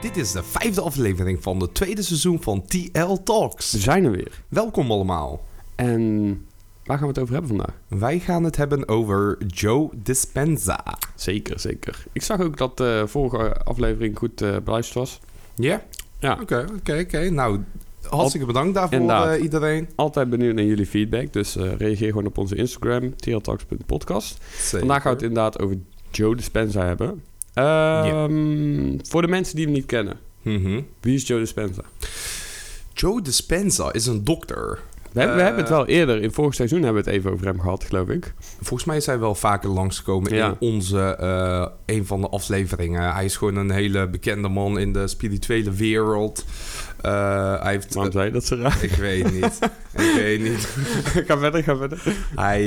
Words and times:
Dit 0.00 0.16
is 0.16 0.32
de 0.32 0.42
vijfde 0.42 0.80
aflevering 0.80 1.42
van 1.42 1.60
het 1.60 1.74
tweede 1.74 2.02
seizoen 2.02 2.42
van 2.42 2.62
TL 2.66 3.14
Talks. 3.24 3.72
We 3.72 3.78
zijn 3.78 4.04
er 4.04 4.10
weer. 4.10 4.42
Welkom 4.48 4.90
allemaal. 4.90 5.44
En 5.74 6.02
waar 6.84 6.98
gaan 6.98 7.06
we 7.06 7.12
het 7.12 7.18
over 7.22 7.32
hebben 7.34 7.56
vandaag? 7.56 7.74
Wij 7.88 8.18
gaan 8.18 8.44
het 8.44 8.56
hebben 8.56 8.88
over 8.88 9.38
Joe 9.46 9.90
Dispenza. 9.96 10.84
Zeker, 11.14 11.60
zeker. 11.60 12.04
Ik 12.12 12.22
zag 12.22 12.40
ook 12.40 12.56
dat 12.56 12.76
de 12.76 13.04
vorige 13.06 13.62
aflevering 13.62 14.18
goed 14.18 14.42
eh 14.42 14.56
beluisterd 14.64 14.98
was. 14.98 15.20
Ja? 15.54 15.82
Ja. 16.18 16.38
Oké, 16.42 16.66
oké, 16.78 16.98
oké. 16.98 17.30
Nou, 17.30 17.60
hartstikke 18.02 18.46
bedankt 18.46 18.74
daarvoor 18.74 18.98
Inderdaad. 19.00 19.36
eh, 19.36 19.42
iedereen. 19.42 19.88
Altijd 19.94 20.30
benieuwd 20.30 20.54
naar 20.54 20.64
jullie 20.64 20.86
feedback, 20.86 21.32
dus 21.32 21.56
eh, 21.56 21.72
reageer 21.76 22.08
gewoon 22.08 22.26
op 22.26 22.38
onze 22.38 22.56
Instagram, 22.56 23.16
trltalks.podcast. 23.16 24.38
Zeker. 24.58 24.78
Vandaag 24.78 25.02
gaan 25.02 25.10
we 25.12 25.18
het 25.18 25.28
inderdaad 25.28 25.60
over 25.62 25.76
Joe 26.10 26.36
Dispenza 26.36 26.84
hebben. 26.84 27.22
Ehm, 27.58 28.98
Voor 29.08 29.22
de 29.22 29.28
mensen 29.28 29.56
die 29.56 29.64
hem 29.64 29.74
niet 29.74 29.86
kennen, 29.86 30.18
Mhm. 30.42 30.80
wie 31.00 31.14
is 31.14 31.26
Joe 31.26 31.38
Dispenza? 31.38 31.82
Joe 32.92 33.22
Dispenza 33.22 33.92
is 33.92 34.06
een 34.06 34.24
dokter. 34.24 34.78
We, 35.12 35.18
hebben- 35.20 35.36
we 35.36 35.42
Eh, 35.42 35.46
hebben 35.48 35.64
het 35.64 35.72
wel 35.74 35.86
eerder, 35.86 36.22
in 36.22 36.32
vorig 36.32 36.54
seizoen 36.54 36.82
hebben 36.82 37.04
we 37.04 37.10
het 37.10 37.18
even 37.18 37.32
over 37.32 37.46
hem 37.46 37.60
gehad, 37.60 37.84
geloof 37.84 38.08
ik. 38.08 38.32
Volgens 38.60 38.84
mij 38.84 38.96
is 38.96 39.06
hij 39.06 39.18
wel 39.18 39.34
vaker 39.34 39.68
langsgekomen 39.70 40.34
Ja. 40.34 40.46
in 40.48 40.56
onze, 40.68 41.00
eh, 41.00 41.66
een 41.96 42.06
van 42.06 42.20
de 42.20 42.28
afleveringen. 42.28 43.12
Hij 43.14 43.24
is 43.24 43.36
gewoon 43.36 43.56
een 43.56 43.70
hele 43.70 44.08
bekende 44.08 44.48
man 44.48 44.78
in 44.78 44.92
de 44.92 45.08
spirituele 45.08 45.70
wereld. 45.72 46.44
Eh, 47.00 47.62
hij 47.62 47.72
heeft... 47.72 47.94
Waarom 47.94 48.12
zei 48.12 48.24
je 48.26 48.32
dat 48.32 48.44
zo 48.44 48.56
raar? 48.56 48.78
ik 48.82 48.90
weet 48.90 49.32
niet. 49.32 49.58
ik 50.06 50.12
weet 50.16 50.40
niet. 50.42 50.64
ga 51.26 51.38
verder, 51.38 51.62
ga 51.62 51.76
verder. 51.76 52.02
Hij, 52.34 52.62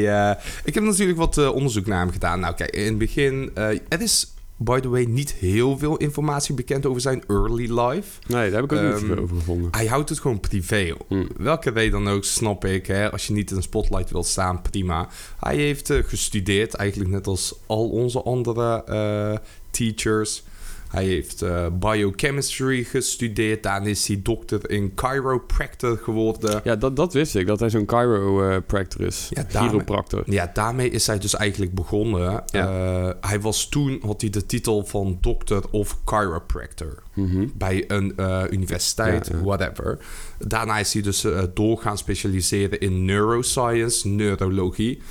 ik 0.64 0.74
heb 0.74 0.84
natuurlijk 0.84 1.18
wat 1.18 1.52
onderzoek 1.52 1.86
naar 1.86 2.00
hem 2.00 2.12
gedaan. 2.12 2.40
Nou, 2.40 2.56
kijk, 2.56 2.70
in 2.76 2.86
het 2.86 2.98
begin... 2.98 3.52
er 3.56 4.02
is, 4.02 4.34
by 4.64 4.80
the 4.80 4.90
way, 4.90 5.04
niet 5.04 5.32
heel 5.34 5.78
veel 5.78 5.98
informatie 5.98 6.56
bekend 6.56 6.86
over 6.86 7.02
zijn 7.02 7.24
early 7.28 7.80
life. 7.80 8.20
Nee, 8.28 8.52
daar 8.52 8.62
heb 8.62 8.72
ik 8.72 8.78
ook 8.78 8.84
niet 8.84 8.92
Ehm, 8.92 9.00
zoveel 9.00 9.24
over 9.24 9.36
gevonden. 9.36 9.68
Hij 9.72 9.86
houdt 9.86 10.10
het 10.10 10.20
gewoon 10.20 10.40
privé. 10.40 10.96
Hm. 11.08 11.26
Welke 11.38 11.70
reden 11.70 12.04
dan 12.04 12.14
ook, 12.14 12.24
snap 12.24 12.66
ik. 12.66 12.88
Hè? 12.88 13.12
Als 13.12 13.28
je 13.28 13.34
niet 13.34 13.50
in 13.50 13.56
de 13.56 13.62
spotlight 13.62 14.12
wilt 14.12 14.28
staan, 14.28 14.62
prima. 14.62 15.08
Hij 15.40 15.56
heeft 15.56 15.90
eh, 15.90 16.04
gestudeerd, 16.04 16.74
eigenlijk 16.74 17.10
net 17.10 17.28
als 17.28 17.56
al 17.66 17.90
onze 17.90 18.22
andere 18.22 18.84
eh, 18.84 19.38
teachers. 19.72 20.44
Hij 20.92 21.06
heeft 21.06 21.42
eh, 21.42 21.66
biochemistry 21.80 22.84
gestudeerd. 22.84 23.64
Daarna 23.64 23.88
is 23.88 24.08
hij 24.08 24.20
dokter 24.24 24.70
in 24.70 24.92
chiropractor 24.96 25.98
geworden. 25.98 26.62
Ja, 26.64 26.76
dat, 26.76 26.96
dat 26.96 27.14
wist 27.14 27.36
ik, 27.36 27.48
dat 27.48 27.60
hij 27.60 27.70
zo'n 27.70 27.84
chiropractor 27.88 29.02
is. 29.06 29.28
Ja, 29.30 29.44
daarmee- 29.52 29.70
Chiropractor. 29.70 30.24
Ja, 30.26 30.52
daarmee 30.54 30.90
is 30.90 31.08
hij 31.08 31.20
dus 31.20 31.36
eigenlijk 31.36 31.74
begonnen. 31.74 32.44
Ja. 32.46 32.68
Eh, 32.68 33.10
hij 33.30 33.40
was 33.42 33.70
toen, 33.70 34.00
had 34.06 34.22
hij 34.22 34.30
de 34.30 34.46
titel 34.46 34.86
van 34.86 35.18
dokter 35.22 35.64
of 35.72 35.98
chiropractor. 36.06 37.04
Mhm. 37.14 37.48
bij 37.56 37.84
een 37.88 38.14
eh, 38.18 38.44
universiteit, 38.50 39.28
Ja, 39.28 39.42
whatever. 39.44 40.00
Daarna 40.38 40.78
is 40.80 40.94
hij 40.94 41.02
dus 41.02 41.24
eh, 41.24 41.44
door 41.54 41.78
gaan 41.78 41.98
specialiseren 41.98 42.80
in 42.80 43.06
neuroscience, 43.06 44.08
neurologie. 44.08 45.02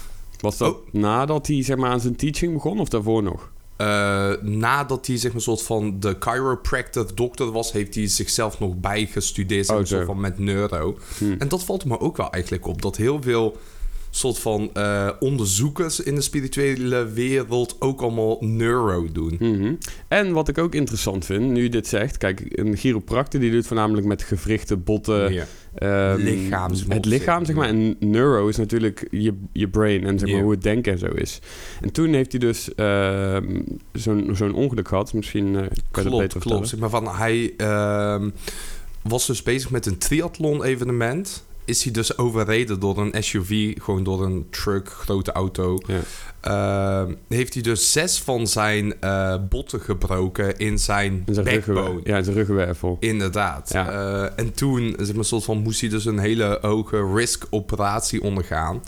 Was 0.40 0.56
dat 0.56 0.74
Oh. 0.74 0.92
nadat 0.92 1.46
hij 1.46 1.62
zeg 1.64 1.76
maar, 1.76 1.90
aan 1.90 2.00
zijn 2.00 2.16
teaching 2.16 2.52
begon 2.52 2.80
of 2.80 2.88
daarvoor 2.88 3.22
nog? 3.22 3.50
Eh, 3.80 4.32
nadat 4.42 5.06
hij 5.06 5.16
zeg 5.16 5.24
maar, 5.24 5.34
een 5.34 5.40
soort 5.40 5.62
van 5.62 6.00
de 6.00 6.16
chiropractor 6.18 7.14
dokter 7.14 7.50
was, 7.52 7.72
heeft 7.72 7.94
hij 7.94 8.06
zichzelf 8.06 8.58
nog 8.58 8.76
bijgestudeerd 8.76 9.66
zeg 9.66 9.74
maar, 9.74 9.84
Oh, 9.84 9.90
soort 9.90 10.06
van 10.06 10.20
met 10.20 10.38
neuro. 10.38 10.98
Hm. 11.18 11.34
En 11.38 11.48
dat 11.48 11.64
valt 11.64 11.84
me 11.84 12.00
ook 12.00 12.16
wel 12.16 12.30
eigenlijk 12.30 12.66
op, 12.66 12.82
dat 12.82 12.96
heel 12.96 13.22
veel 13.22 13.56
soort 14.10 14.38
van 14.38 14.70
eh, 14.74 15.10
onderzoekers 15.20 16.00
in 16.00 16.14
de 16.14 16.20
spirituele 16.20 17.08
wereld 17.08 17.76
ook 17.78 18.00
allemaal 18.00 18.36
neuro 18.40 19.08
doen. 19.12 19.36
Mhm. 19.38 19.74
En 20.08 20.32
wat 20.32 20.48
ik 20.48 20.58
ook 20.58 20.74
interessant 20.74 21.24
vind, 21.24 21.50
nu 21.50 21.62
je 21.62 21.68
dit 21.68 21.86
zegt... 21.86 22.16
Kijk, 22.16 22.42
een 22.48 22.76
chiropractor 22.76 23.40
die 23.40 23.50
doet 23.50 23.66
voornamelijk 23.66 24.06
met 24.06 24.22
gewrichten, 24.22 24.84
botten... 24.84 25.32
Ja. 25.32 25.44
ehm, 25.74 26.20
Lichaam, 26.20 26.74
zeg 26.74 26.86
maar, 26.86 26.96
Het 26.96 27.04
lichaam, 27.06 27.44
zeg 27.44 27.56
maar. 27.56 27.68
En 27.68 27.96
neuro 27.98 28.48
is 28.48 28.56
natuurlijk 28.56 29.06
je, 29.10 29.34
je 29.52 29.68
brain 29.68 30.04
en 30.04 30.18
zeg 30.18 30.32
maar, 30.32 30.42
hoe 30.42 30.50
het 30.50 30.62
denken 30.62 30.92
en 30.92 30.98
zo 30.98 31.06
is. 31.06 31.40
En 31.80 31.92
toen 31.92 32.12
heeft 32.12 32.30
hij 32.30 32.40
dus 32.40 32.74
ehm, 32.74 33.60
zo'n 33.92 34.30
zo'n 34.32 34.54
ongeluk 34.54 34.88
gehad. 34.88 35.12
Misschien 35.12 35.46
eh, 35.46 35.60
kan 35.62 35.62
je 35.62 35.70
dat 35.90 36.02
Klopt, 36.02 36.18
beter 36.18 36.40
klopt. 36.40 36.68
Zeg 36.68 36.80
maar 36.80 36.90
van, 36.90 37.08
hij 37.08 37.54
ehm, 37.56 38.30
was 39.02 39.26
dus 39.26 39.42
bezig 39.42 39.70
met 39.70 39.86
een 39.86 39.98
triathlon-evenement. 39.98 41.44
Is 41.70 41.82
hij 41.82 41.92
dus 41.92 42.18
overreden 42.18 42.80
door 42.80 42.98
een 42.98 43.22
SUV, 43.22 43.74
gewoon 43.82 44.04
door 44.04 44.24
een 44.24 44.46
truck, 44.50 44.88
grote 44.88 45.32
auto. 45.32 45.78
Ja. 45.86 46.00
Ehm, 46.40 47.14
heeft 47.28 47.54
hij 47.54 47.62
dus 47.62 47.92
zes 47.92 48.20
van 48.20 48.46
zijn 48.46 49.00
eh, 49.00 49.34
botten 49.48 49.80
gebroken 49.80 50.56
in 50.58 50.78
zijn, 50.78 51.22
En 51.26 51.34
zijn, 51.34 51.46
backbone. 51.46 51.80
ruggen, 51.80 52.00
ja, 52.04 52.22
zijn 52.22 52.36
ruggenwervel. 52.36 52.96
Inderdaad. 53.00 53.70
Ja. 53.72 53.90
Eh, 53.90 54.30
en 54.36 54.52
toen 54.54 54.94
zeg 54.98 55.14
maar, 55.14 55.24
soort 55.24 55.44
van, 55.44 55.58
moest 55.58 55.80
hij 55.80 55.90
dus 55.90 56.04
een 56.04 56.18
hele 56.18 56.58
hoge 56.60 57.12
risk-operatie 57.14 58.22
ondergaan. 58.22 58.82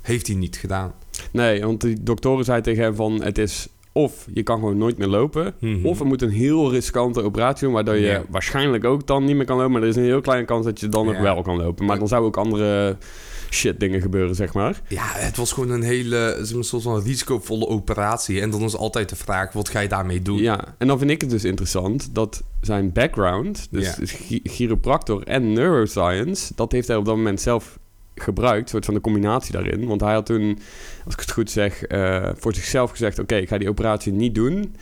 Heeft 0.00 0.26
hij 0.26 0.36
niet 0.36 0.56
gedaan. 0.56 0.92
Nee, 1.30 1.64
want 1.64 1.80
die 1.80 2.02
doktoren 2.02 2.44
zeiden 2.44 2.66
tegen 2.66 2.84
hem 2.84 2.94
van... 2.94 3.22
Het 3.22 3.38
is 3.38 3.68
of 3.96 4.26
je 4.32 4.42
kan 4.42 4.58
gewoon 4.58 4.76
nooit 4.76 4.98
meer 4.98 5.08
lopen... 5.08 5.54
Mhm. 5.58 5.86
Of 5.86 6.00
er 6.00 6.06
moet 6.06 6.22
een 6.22 6.30
heel 6.30 6.70
riskante 6.70 7.22
operatie 7.22 7.64
doen... 7.64 7.74
waardoor 7.74 7.96
je 7.96 8.22
waarschijnlijk 8.28 8.84
ook 8.84 9.06
dan 9.06 9.24
niet 9.24 9.36
meer 9.36 9.44
kan 9.44 9.56
lopen... 9.56 9.72
maar 9.72 9.82
er 9.82 9.88
is 9.88 9.96
een 9.96 10.02
heel 10.02 10.20
kleine 10.20 10.46
kans 10.46 10.64
dat 10.64 10.80
je 10.80 10.88
dan 10.88 11.06
nog 11.06 11.18
wel 11.18 11.42
kan 11.42 11.56
lopen. 11.56 11.84
Maar 11.84 11.98
dan 11.98 12.08
zou 12.08 12.24
ook 12.24 12.36
andere 12.36 12.96
shit 13.50 13.80
dingen 13.80 14.00
gebeuren, 14.00 14.34
zeg 14.34 14.54
maar. 14.54 14.80
Ja, 14.88 15.06
het 15.06 15.36
was 15.36 15.52
gewoon 15.52 15.70
een 15.70 15.82
hele 15.82 16.38
soort 16.60 16.82
van 16.82 17.02
risicovolle 17.02 17.68
operatie. 17.68 18.40
En 18.40 18.50
dan 18.50 18.62
is 18.62 18.76
altijd 18.76 19.08
de 19.08 19.16
vraag, 19.16 19.52
wat 19.52 19.68
ga 19.68 19.80
je 19.80 19.88
daarmee 19.88 20.22
doen? 20.22 20.38
Ja, 20.38 20.74
en 20.78 20.86
dan 20.86 20.98
vind 20.98 21.10
ik 21.10 21.20
het 21.20 21.30
dus 21.30 21.44
interessant 21.44 22.14
dat 22.14 22.42
zijn 22.60 22.92
background... 22.92 23.68
dus 23.70 23.96
chiropractor 24.42 25.22
en 25.22 25.52
neuroscience... 25.52 26.52
dat 26.54 26.72
heeft 26.72 26.88
hij 26.88 26.96
op 26.96 27.04
dat 27.04 27.16
moment 27.16 27.40
zelf 27.40 27.78
gebruikt, 28.14 28.70
soort 28.70 28.84
van 28.84 28.94
de 28.94 29.00
combinatie 29.00 29.52
daarin. 29.52 29.86
Want 29.86 30.00
hij 30.00 30.12
had 30.12 30.26
toen, 30.26 30.58
als 31.04 31.14
ik 31.14 31.20
het 31.20 31.30
goed 31.30 31.50
zeg, 31.50 31.82
eh, 31.82 32.28
voor 32.36 32.54
zichzelf 32.54 32.90
gezegd... 32.90 33.18
oké, 33.18 33.36
ik 33.36 33.48
ga 33.48 33.58
die 33.58 33.68
operatie 33.68 34.12
niet 34.12 34.34
doen... 34.34 34.74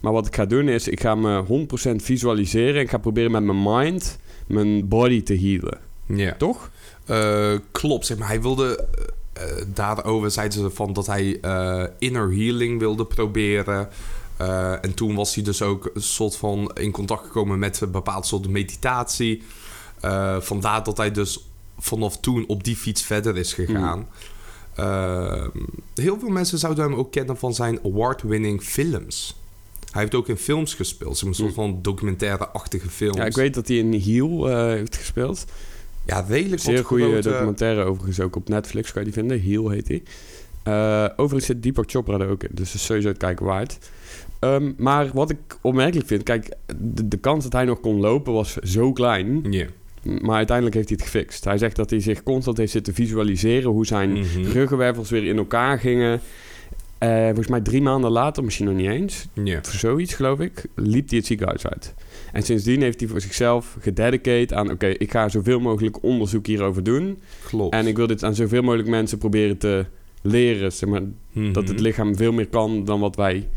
Maar 0.00 0.12
wat 0.12 0.26
ik 0.26 0.34
ga 0.34 0.44
doen 0.44 0.68
is, 0.68 0.88
ik 0.88 1.00
ga 1.00 1.14
me 1.14 1.66
100% 1.90 1.96
visualiseren... 1.96 2.74
en 2.74 2.80
ik 2.80 2.90
ga 2.90 2.98
proberen 2.98 3.30
met 3.30 3.42
mijn 3.42 3.62
mind 3.62 4.18
mijn 4.46 4.88
body 4.88 5.22
te 5.22 5.36
healen. 5.38 5.78
Ja. 6.06 6.34
Toch? 6.38 6.70
Eh, 7.04 7.54
klopt, 7.72 8.06
zeg 8.06 8.18
maar. 8.18 8.28
Hij 8.28 8.42
wilde... 8.42 8.86
eh, 9.32 9.44
daarover 9.66 10.30
zeiden 10.30 10.58
ze 10.58 10.70
van 10.70 10.92
dat 10.92 11.06
hij 11.06 11.40
inner 11.98 12.30
healing 12.30 12.78
wilde 12.78 13.04
proberen. 13.04 13.88
En 14.80 14.94
toen 14.94 15.14
was 15.14 15.34
hij 15.34 15.44
dus 15.44 15.62
ook 15.62 15.90
een 15.94 16.02
soort 16.02 16.36
van 16.36 16.70
in 16.74 16.90
contact 16.90 17.24
gekomen 17.24 17.58
met 17.58 17.80
een 17.80 17.90
bepaald 17.90 18.26
soort 18.26 18.48
meditatie. 18.48 19.42
Vandaar 20.38 20.84
dat 20.84 20.96
hij 20.96 21.10
dus 21.10 21.44
vanaf 21.78 22.18
toen 22.20 22.46
op 22.46 22.64
die 22.64 22.76
fiets 22.76 23.02
verder 23.02 23.36
is 23.36 23.52
gegaan. 23.52 24.06
Eh, 24.74 25.46
heel 25.94 26.18
veel 26.18 26.28
mensen 26.28 26.58
zouden 26.58 26.84
hem 26.84 26.94
ook 26.94 27.12
kennen 27.12 27.36
van 27.36 27.54
zijn 27.54 27.78
award-winning 27.84 28.62
films. 28.62 29.36
Hij 29.90 30.02
heeft 30.02 30.14
ook 30.14 30.28
in 30.28 30.36
films 30.36 30.74
gespeeld, 30.74 31.20
een 31.20 31.34
soort 31.34 31.54
van 31.54 31.78
documentaire-achtige 31.82 32.88
films. 32.88 33.16
Ja, 33.16 33.24
ik 33.24 33.34
weet 33.34 33.54
dat 33.54 33.68
hij 33.68 33.76
in 33.76 33.92
Heal 33.92 34.50
eh, 34.50 34.56
heeft 34.66 34.96
gespeeld. 34.96 35.44
Ja, 36.06 36.24
redelijk 36.28 36.62
Zeer 36.62 36.84
goede 36.84 37.04
grote- 37.04 37.28
documentaire 37.30 37.84
overigens 37.84 38.20
ook 38.20 38.36
op 38.36 38.48
Netflix, 38.48 38.92
kan 38.92 39.04
je 39.04 39.10
die 39.10 39.18
vinden. 39.18 39.40
Heal 39.42 39.68
heet 39.68 39.86
die. 39.86 40.02
Eh, 40.62 41.04
overigens 41.16 41.46
zit 41.46 41.62
Deepak 41.62 41.90
Chopra 41.90 42.18
er 42.18 42.28
ook 42.28 42.42
in, 42.42 42.50
dus 42.52 42.66
dat 42.66 42.74
is 42.80 42.84
sowieso 42.86 43.08
het 43.08 43.16
kijken 43.18 43.46
waard. 43.46 43.78
Ehm, 44.38 44.72
maar 44.76 45.10
wat 45.12 45.30
ik 45.30 45.38
opmerkelijk 45.60 46.06
vind, 46.06 46.22
kijk, 46.22 46.48
de, 46.76 47.08
de 47.08 47.16
kans 47.16 47.44
dat 47.44 47.52
hij 47.52 47.64
nog 47.64 47.80
kon 47.80 48.00
lopen 48.00 48.32
was 48.32 48.52
zo 48.56 48.92
klein. 48.92 49.40
Maar 50.04 50.36
uiteindelijk 50.36 50.76
heeft 50.76 50.88
hij 50.88 50.98
het 51.00 51.10
gefixt. 51.10 51.44
Hij 51.44 51.58
zegt 51.58 51.76
dat 51.76 51.90
hij 51.90 52.00
zich 52.00 52.22
constant 52.22 52.56
heeft 52.56 52.72
zitten 52.72 52.94
visualiseren 52.94 53.70
hoe 53.70 53.86
zijn 53.86 54.10
Mhm. 54.12 54.42
ruggenwervels 54.52 55.10
weer 55.10 55.24
in 55.24 55.36
elkaar 55.36 55.78
gingen. 55.78 56.20
Eh, 56.98 57.24
volgens 57.24 57.48
mij 57.48 57.60
drie 57.60 57.82
maanden 57.82 58.10
later, 58.10 58.44
misschien 58.44 58.66
nog 58.66 58.74
niet 58.76 58.88
eens, 58.90 59.26
Ja. 59.44 59.58
of 59.58 59.66
zoiets 59.72 60.14
geloof 60.14 60.40
ik, 60.40 60.64
liep 60.74 61.08
hij 61.08 61.18
het 61.18 61.26
ziekenhuis 61.26 61.66
uit. 61.66 61.94
En 62.32 62.42
sindsdien 62.42 62.82
heeft 62.82 63.00
hij 63.00 63.08
voor 63.08 63.20
zichzelf 63.20 63.76
gededicate 63.80 64.54
aan... 64.54 64.70
oké, 64.70 64.86
ik 64.86 65.10
ga 65.10 65.28
zoveel 65.28 65.60
mogelijk 65.60 66.02
onderzoek 66.02 66.46
hierover 66.46 66.82
doen... 66.82 67.18
Klopt. 67.48 67.74
en 67.74 67.86
ik 67.86 67.96
wil 67.96 68.06
dit 68.06 68.22
aan 68.24 68.34
zoveel 68.34 68.62
mogelijk 68.62 68.88
mensen 68.88 69.18
proberen 69.18 69.58
te 69.58 69.84
leren... 70.22 70.72
Zeg 70.72 70.88
maar, 70.88 71.02
Mhm. 71.32 71.52
dat 71.52 71.68
het 71.68 71.80
lichaam 71.80 72.16
veel 72.16 72.32
meer 72.32 72.46
kan 72.48 72.84
dan 72.84 73.00
wat 73.00 73.16
wij 73.16 73.48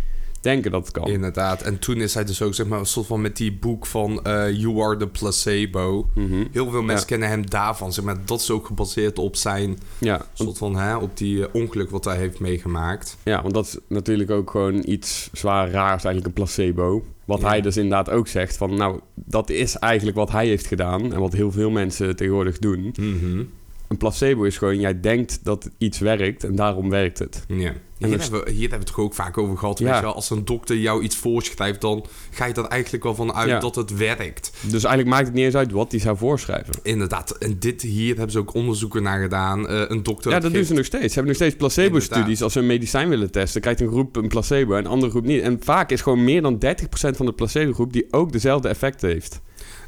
denken 0.42 0.72
dat 0.72 0.82
het 0.86 0.92
kan. 0.92 1.08
Inderdaad. 1.08 1.62
En 1.62 1.80
toen 1.80 1.96
is 1.98 2.14
hij 2.14 2.24
dus 2.26 2.42
ook, 2.42 2.54
zeg 2.54 2.68
maar, 2.68 2.80
een 2.80 2.86
soort 2.86 3.06
van 3.08 3.22
met 3.22 3.38
die 3.38 3.54
boek 3.54 3.86
van 3.86 4.24
eh, 4.24 4.52
You 4.60 4.82
Are 4.82 4.98
the 4.98 5.08
Placebo. 5.08 6.10
Mhm. 6.16 6.44
Heel 6.52 6.70
veel 6.70 6.82
mensen 6.82 7.00
Ja. 7.00 7.06
kennen 7.06 7.30
hem 7.30 7.50
daarvan. 7.50 7.94
Zeg 7.94 8.06
maar, 8.06 8.18
dat 8.26 8.40
is 8.40 8.52
ook 8.52 8.66
gebaseerd 8.66 9.20
op 9.20 9.36
zijn 9.36 9.78
Ja, 9.98 10.26
soort 10.34 10.58
van, 10.58 10.76
hè, 10.76 10.96
op 10.96 11.18
die 11.18 11.42
eh, 11.48 11.50
ongeluk 11.54 11.90
wat 11.90 12.06
hij 12.06 12.18
heeft 12.18 12.40
meegemaakt. 12.40 13.18
ja, 13.24 13.42
want 13.42 13.54
dat 13.54 13.66
is 13.66 13.78
natuurlijk 13.88 14.32
ook 14.32 14.52
gewoon 14.52 14.82
iets 14.86 15.30
zwaar 15.34 15.70
raars, 15.70 16.04
eigenlijk 16.04 16.26
een 16.26 16.34
placebo. 16.44 17.04
Wat 17.26 17.42
Ja. 17.42 17.48
hij 17.48 17.62
dus 17.62 17.78
inderdaad 17.78 18.10
ook 18.10 18.28
zegt 18.28 18.58
van... 18.58 18.76
nou, 18.76 19.00
dat 19.14 19.50
is 19.50 19.76
eigenlijk 19.76 20.18
wat 20.18 20.32
hij 20.32 20.48
heeft 20.48 20.66
gedaan... 20.68 21.14
en 21.14 21.20
wat 21.20 21.34
heel 21.34 21.52
veel 21.52 21.70
mensen 21.70 22.16
tegenwoordig 22.16 22.60
doen. 22.60 22.94
Mhm. 23.00 23.44
een 23.88 23.98
placebo 23.98 24.44
is 24.44 24.58
gewoon, 24.58 24.80
jij 24.80 25.00
denkt 25.00 25.40
dat 25.44 25.70
iets 25.78 26.00
werkt 26.00 26.44
en 26.44 26.56
daarom 26.56 26.90
werkt 26.90 27.20
het. 27.20 27.44
Ja. 27.48 27.74
En 28.00 28.08
Hier, 28.10 28.20
hebben, 28.20 28.44
we- 28.44 28.50
hier 28.52 28.60
hebben 28.60 28.80
we 28.80 28.86
het 28.86 28.96
toch 28.96 29.06
ook 29.06 29.14
vaak 29.14 29.38
over 29.38 29.58
gehad. 29.58 29.80
Ja. 29.80 29.86
Weet 29.86 29.96
je 29.96 30.02
wel, 30.02 30.14
als 30.14 30.30
een 30.30 30.46
dokter 30.46 30.78
jou 30.78 31.04
iets 31.04 31.16
voorschrijft, 31.16 31.82
dan 31.82 32.06
ga 32.32 32.46
je 32.46 32.54
er 32.54 32.64
eigenlijk 32.66 33.04
wel 33.04 33.16
van 33.16 33.34
uit 33.34 33.50
Ja. 33.50 33.60
dat 33.60 33.76
het 33.76 33.98
werkt. 33.98 34.52
Dus 34.62 34.72
eigenlijk 34.84 35.08
maakt 35.08 35.26
het 35.26 35.34
niet 35.36 35.46
eens 35.46 35.56
uit 35.56 35.72
wat 35.72 35.92
die 35.92 36.00
zou 36.00 36.18
voorschrijven. 36.18 36.74
Inderdaad. 36.84 37.32
En 37.38 37.60
dit 37.60 37.82
hier 37.82 38.14
hebben 38.16 38.32
ze 38.32 38.40
ook 38.40 38.54
onderzoeken 38.54 39.04
naar 39.04 39.22
gedaan. 39.22 39.68
Eh, 39.68 39.82
een 39.88 40.04
dokter. 40.04 40.32
Ja, 40.32 40.40
dat 40.40 40.54
doen 40.54 40.64
ze 40.64 40.74
nog 40.74 40.86
steeds. 40.86 41.04
Ze 41.08 41.14
hebben 41.14 41.26
nog 41.28 41.36
steeds 41.36 41.56
placebo-studies. 41.56 42.42
Als 42.42 42.54
ze 42.54 42.60
een 42.60 42.66
medicijn 42.66 43.10
willen 43.10 43.32
testen, 43.32 43.62
krijgt 43.62 43.82
een 43.82 43.88
groep 43.88 44.16
een 44.16 44.28
placebo 44.28 44.74
en 44.74 44.80
een 44.80 44.92
andere 44.92 45.12
groep 45.12 45.26
niet. 45.26 45.42
En 45.42 45.60
vaak 45.64 45.92
is 45.92 46.02
gewoon 46.02 46.24
meer 46.24 46.42
dan 46.42 46.58
30% 46.58 47.18
van 47.18 47.26
de 47.26 47.34
placebo-groep 47.34 47.94
die 47.94 48.08
ook 48.14 48.32
dezelfde 48.32 48.68
effecten 48.68 49.10
heeft. 49.10 49.42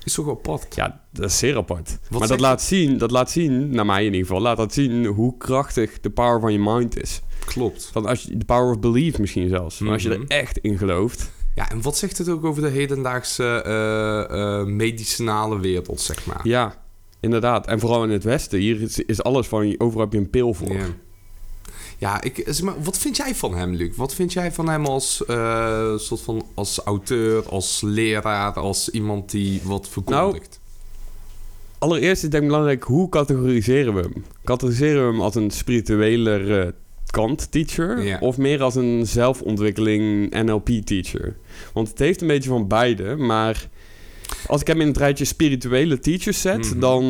Is 0.04 0.14
toch 0.14 0.30
apart? 0.30 0.76
Ja, 0.76 1.02
dat 1.14 1.30
is 1.30 1.38
zeer 1.38 1.58
apart. 1.58 1.98
maar 2.10 2.28
dat 2.28 2.40
laat, 2.40 2.62
zien, 2.62 2.98
dat 2.98 3.12
laat 3.12 3.32
zien, 3.32 3.70
naar 3.72 3.86
mij 3.86 4.00
in 4.06 4.14
ieder 4.14 4.28
geval, 4.28 4.42
laat 4.42 4.58
dat 4.58 4.74
zien 4.74 5.06
hoe 5.06 5.38
krachtig 5.38 6.00
de 6.00 6.10
power 6.10 6.40
van 6.40 6.52
je 6.54 6.60
mind 6.60 7.02
is. 7.02 7.22
Klopt. 7.54 7.90
Van 7.92 8.06
als 8.06 8.24
je, 8.24 8.38
de 8.38 8.46
power 8.46 8.70
of 8.72 8.80
belief 8.80 9.20
misschien 9.20 9.50
zelfs. 9.50 9.78
Van 9.78 9.88
Als 9.88 10.04
je 10.04 10.10
Mhm. 10.10 10.22
er 10.22 10.28
echt 10.28 10.58
in 10.58 10.78
gelooft. 10.78 11.32
Ja, 11.56 11.70
en 11.70 11.82
wat 11.82 11.98
zegt 11.98 12.18
het 12.18 12.30
ook 12.30 12.46
over 12.46 12.62
de 12.62 12.70
hedendaagse 12.70 13.62
eh, 13.62 14.60
eh, 14.60 14.66
medicinale 14.66 15.60
wereld, 15.60 16.02
zeg 16.02 16.26
maar? 16.26 16.40
Ja, 16.44 16.82
inderdaad. 17.20 17.68
En 17.68 17.80
vooral 17.80 18.04
in 18.04 18.10
het 18.10 18.24
Westen. 18.24 18.60
Hier 18.60 18.82
is, 18.82 19.00
is 19.00 19.24
alles 19.24 19.48
van, 19.48 19.76
overal 19.78 20.04
heb 20.04 20.14
je 20.14 20.20
een 20.20 20.30
pil 20.30 20.54
voor. 20.54 20.72
Ja. 20.74 20.86
Ja, 21.98 22.22
ik, 22.22 22.44
zeg 22.46 22.62
maar, 22.62 22.84
wat 22.84 22.98
vind 22.98 23.18
jij 23.18 23.36
van 23.36 23.56
hem, 23.56 23.74
Luc? 23.74 23.96
Wat 23.96 24.14
vind 24.16 24.34
jij 24.34 24.52
van 24.52 24.70
hem 24.70 24.86
als, 24.86 25.26
eh, 25.26 25.96
soort 25.98 26.22
van, 26.22 26.46
als 26.56 26.80
auteur, 26.80 27.50
als 27.50 27.82
leraar, 27.86 28.54
als 28.54 28.90
iemand 28.90 29.32
die 29.32 29.62
wat 29.64 29.90
verkondigt? 29.90 30.60
Allereerst 31.78 32.24
is 32.24 32.30
denk 32.30 32.44
ik 32.44 32.50
belangrijk, 32.50 32.84
hoe 32.84 33.10
categoriseren 33.10 33.94
we 33.94 34.02
hem? 34.02 34.26
Categoriseren 34.44 35.06
we 35.06 35.12
hem 35.12 35.22
als 35.22 35.36
een 35.36 35.52
spirituele 35.52 36.62
eh, 36.62 36.72
kant-teacher... 37.12 38.04
Ja. 38.04 38.18
of 38.20 38.38
meer 38.38 38.62
als 38.62 38.76
een 38.76 39.08
zelfontwikkeling 39.08 40.34
NLP-teacher? 40.44 41.36
Want 41.74 41.88
het 41.88 42.00
heeft 42.00 42.22
een 42.22 42.28
beetje 42.28 42.50
van 42.50 42.68
beide, 42.68 43.16
maar... 43.16 43.68
als 44.48 44.62
ik 44.62 44.68
hem 44.68 44.82
in 44.82 44.88
het 44.88 44.98
rijtje 44.98 45.26
spirituele 45.26 46.00
teachers 46.00 46.42
zet... 46.42 46.70
Mhm. 46.70 46.80
dan... 46.80 47.04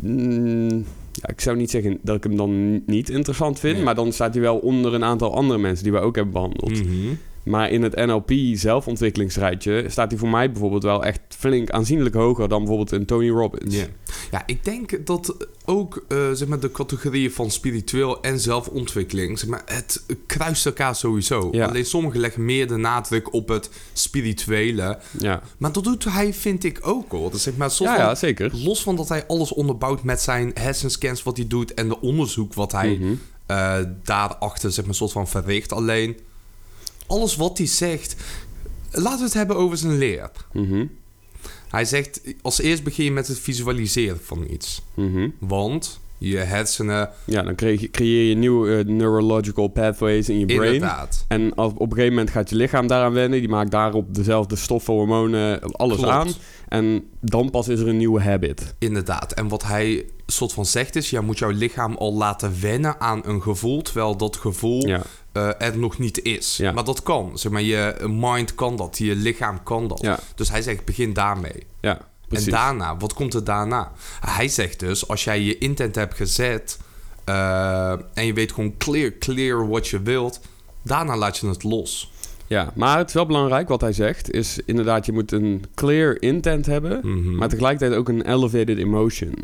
mm, 0.00 0.84
ja, 1.12 1.28
ik 1.28 1.40
zou 1.40 1.56
niet 1.56 1.70
zeggen 1.70 1.98
dat 2.02 2.16
ik 2.16 2.22
hem 2.22 2.36
dan 2.36 2.82
niet 2.86 3.10
interessant 3.10 3.58
vind... 3.58 3.74
Nee. 3.74 3.84
maar 3.84 3.94
dan 3.94 4.12
staat 4.12 4.34
hij 4.34 4.42
wel 4.42 4.56
onder 4.56 4.94
een 4.94 5.04
aantal 5.04 5.34
andere 5.34 5.58
mensen... 5.58 5.84
die 5.84 5.92
we 5.92 5.98
ook 5.98 6.14
hebben 6.14 6.32
behandeld. 6.32 6.84
Mhm. 6.84 7.14
Maar 7.48 7.70
in 7.70 7.82
het 7.82 7.94
NLP 7.94 8.32
zelfontwikkelingsrijtje 8.52 9.84
staat 9.88 10.10
hij 10.10 10.18
voor 10.18 10.28
mij 10.28 10.50
bijvoorbeeld 10.50 10.82
wel 10.82 11.04
echt 11.04 11.20
flink 11.28 11.70
aanzienlijk 11.70 12.14
hoger 12.14 12.48
dan 12.48 12.58
bijvoorbeeld 12.58 12.92
een 12.92 13.06
Tony 13.06 13.30
Robbins. 13.30 13.74
Ja. 13.74 13.86
ja, 14.30 14.42
ik 14.46 14.64
denk 14.64 15.06
dat 15.06 15.36
ook 15.64 16.04
eh, 16.08 16.30
zeg 16.32 16.48
maar, 16.48 16.60
de 16.60 16.70
categorieën 16.70 17.30
van 17.30 17.50
spiritueel 17.50 18.22
en 18.22 18.40
zelfontwikkeling, 18.40 19.38
zeg 19.38 19.48
maar, 19.48 19.62
het 19.66 20.04
kruist 20.26 20.66
elkaar 20.66 20.94
sowieso. 20.94 21.48
Ja. 21.52 21.66
Alleen 21.66 21.84
sommigen 21.84 22.20
leggen 22.20 22.44
meer 22.44 22.68
de 22.68 22.76
nadruk 22.76 23.32
op 23.32 23.48
het 23.48 23.70
spirituele. 23.92 24.98
Ja, 25.18 25.42
Maar 25.58 25.72
dat 25.72 25.84
doet 25.84 26.04
hij, 26.04 26.34
vind 26.34 26.64
ik 26.64 26.78
ook 26.82 27.10
hoor. 27.10 27.30
Dus 27.30 27.42
zeg 27.42 27.56
maar, 27.56 27.70
ja, 27.78 27.96
ja 27.96 28.14
zeker. 28.14 28.50
Los 28.54 28.82
van 28.82 28.96
dat 28.96 29.08
hij 29.08 29.26
alles 29.26 29.52
onderbouwt 29.52 30.02
met 30.02 30.20
zijn 30.20 30.50
hersenscans 30.54 31.22
wat 31.22 31.36
hij 31.36 31.46
doet 31.46 31.74
en 31.74 31.88
de 31.88 32.00
onderzoek 32.00 32.54
wat 32.54 32.72
hij 32.72 33.00
eh, 33.46 33.78
daarachter 34.04 34.72
zeg 34.72 34.84
maar 34.84 34.94
soort 34.94 35.12
van 35.12 35.28
verricht. 35.28 35.72
Alleen 35.72 36.16
alles 37.08 37.36
wat 37.36 37.58
hij 37.58 37.66
zegt, 37.66 38.16
laten 38.90 39.18
we 39.18 39.24
het 39.24 39.34
hebben 39.34 39.56
over 39.56 39.76
zijn 39.76 39.98
leer. 39.98 40.30
Mhm. 40.52 40.84
Hij 41.68 41.84
zegt 41.84 42.20
als 42.42 42.60
eerst 42.60 42.84
begin 42.84 43.04
je 43.04 43.10
met 43.12 43.28
het 43.28 43.38
visualiseren 43.38 44.20
van 44.22 44.46
iets, 44.50 44.82
Mhm. 44.94 45.28
want 45.38 46.00
je 46.18 46.36
hersenen 46.36 47.10
Ja, 47.24 47.42
dan 47.42 47.54
creëer 47.90 48.28
je, 48.28 48.34
nieuwe 48.36 48.76
eh, 48.76 48.84
neurological 48.84 49.68
pathways 49.68 50.28
in 50.28 50.38
je 50.38 50.46
brain. 50.46 50.72
inderdaad. 50.74 51.24
En 51.28 51.58
op 51.58 51.80
een 51.80 51.88
gegeven 51.88 52.08
moment 52.08 52.30
gaat 52.30 52.50
je 52.50 52.56
lichaam 52.56 52.86
daaraan 52.86 53.12
wennen. 53.12 53.38
Die 53.40 53.48
maakt 53.48 53.70
daarop 53.70 54.14
dezelfde 54.14 54.56
stoffen, 54.56 54.94
hormonen, 54.94 55.60
alles 55.60 55.96
Klopt. 55.96 56.12
aan. 56.12 56.28
En 56.68 57.08
dan 57.20 57.50
pas 57.50 57.68
is 57.68 57.80
er 57.80 57.88
een 57.88 57.96
nieuwe 57.96 58.22
habit. 58.22 58.74
Inderdaad. 58.78 59.32
En 59.32 59.48
wat 59.48 59.62
hij 59.62 60.06
soort 60.26 60.52
van 60.52 60.66
zegt 60.66 60.96
is, 60.96 61.10
ja, 61.10 61.20
moet 61.20 61.38
jouw 61.38 61.50
lichaam 61.50 61.96
al 61.96 62.14
laten 62.14 62.60
wennen 62.60 63.00
aan 63.00 63.20
een 63.24 63.42
gevoel, 63.42 63.82
terwijl 63.82 64.16
dat 64.16 64.36
gevoel 64.36 64.86
Ja, 64.86 65.02
eh, 65.32 65.50
er 65.58 65.78
nog 65.78 65.98
niet 65.98 66.22
is. 66.22 66.56
Ja. 66.56 66.72
Maar 66.72 66.84
dat 66.84 67.02
kan. 67.02 67.38
Zeg 67.38 67.52
maar, 67.52 67.62
je 67.62 67.96
mind 68.08 68.54
kan 68.54 68.76
dat, 68.76 68.98
je 68.98 69.16
lichaam 69.16 69.62
kan 69.62 69.88
dat. 69.88 70.00
ja, 70.00 70.18
Dus 70.34 70.50
hij 70.50 70.62
zegt, 70.62 70.84
begin 70.84 71.12
daarmee. 71.12 71.66
ja 71.80 72.00
precies. 72.28 72.46
En 72.46 72.52
daarna, 72.52 72.96
wat 72.96 73.12
komt 73.14 73.34
er 73.34 73.44
daarna? 73.44 73.92
Hij 74.20 74.48
zegt 74.48 74.80
dus, 74.80 75.08
als 75.08 75.24
jij 75.24 75.40
je 75.40 75.58
intent 75.58 75.94
hebt 75.94 76.14
gezet 76.14 76.78
eh, 77.24 77.90
en 78.14 78.26
je 78.26 78.32
weet 78.32 78.52
gewoon 78.52 78.76
clear, 78.76 79.12
clear 79.18 79.68
wat 79.68 79.88
je 79.88 80.02
wilt, 80.02 80.40
daarna 80.82 81.16
laat 81.16 81.36
je 81.38 81.48
het 81.48 81.62
los. 81.62 82.12
Ja, 82.48 82.72
maar 82.74 82.98
het 82.98 83.08
is 83.08 83.14
wel 83.14 83.26
belangrijk 83.26 83.68
wat 83.68 83.80
hij 83.80 83.92
zegt. 83.92 84.30
Is 84.30 84.60
inderdaad, 84.64 85.06
je 85.06 85.12
moet 85.12 85.32
een 85.32 85.64
clear 85.74 86.22
intent 86.22 86.66
hebben. 86.66 87.00
Mhm. 87.02 87.36
Maar 87.36 87.48
tegelijkertijd 87.48 87.98
ook 87.98 88.08
een 88.08 88.32
elevated 88.32 88.78
emotion. 88.78 89.34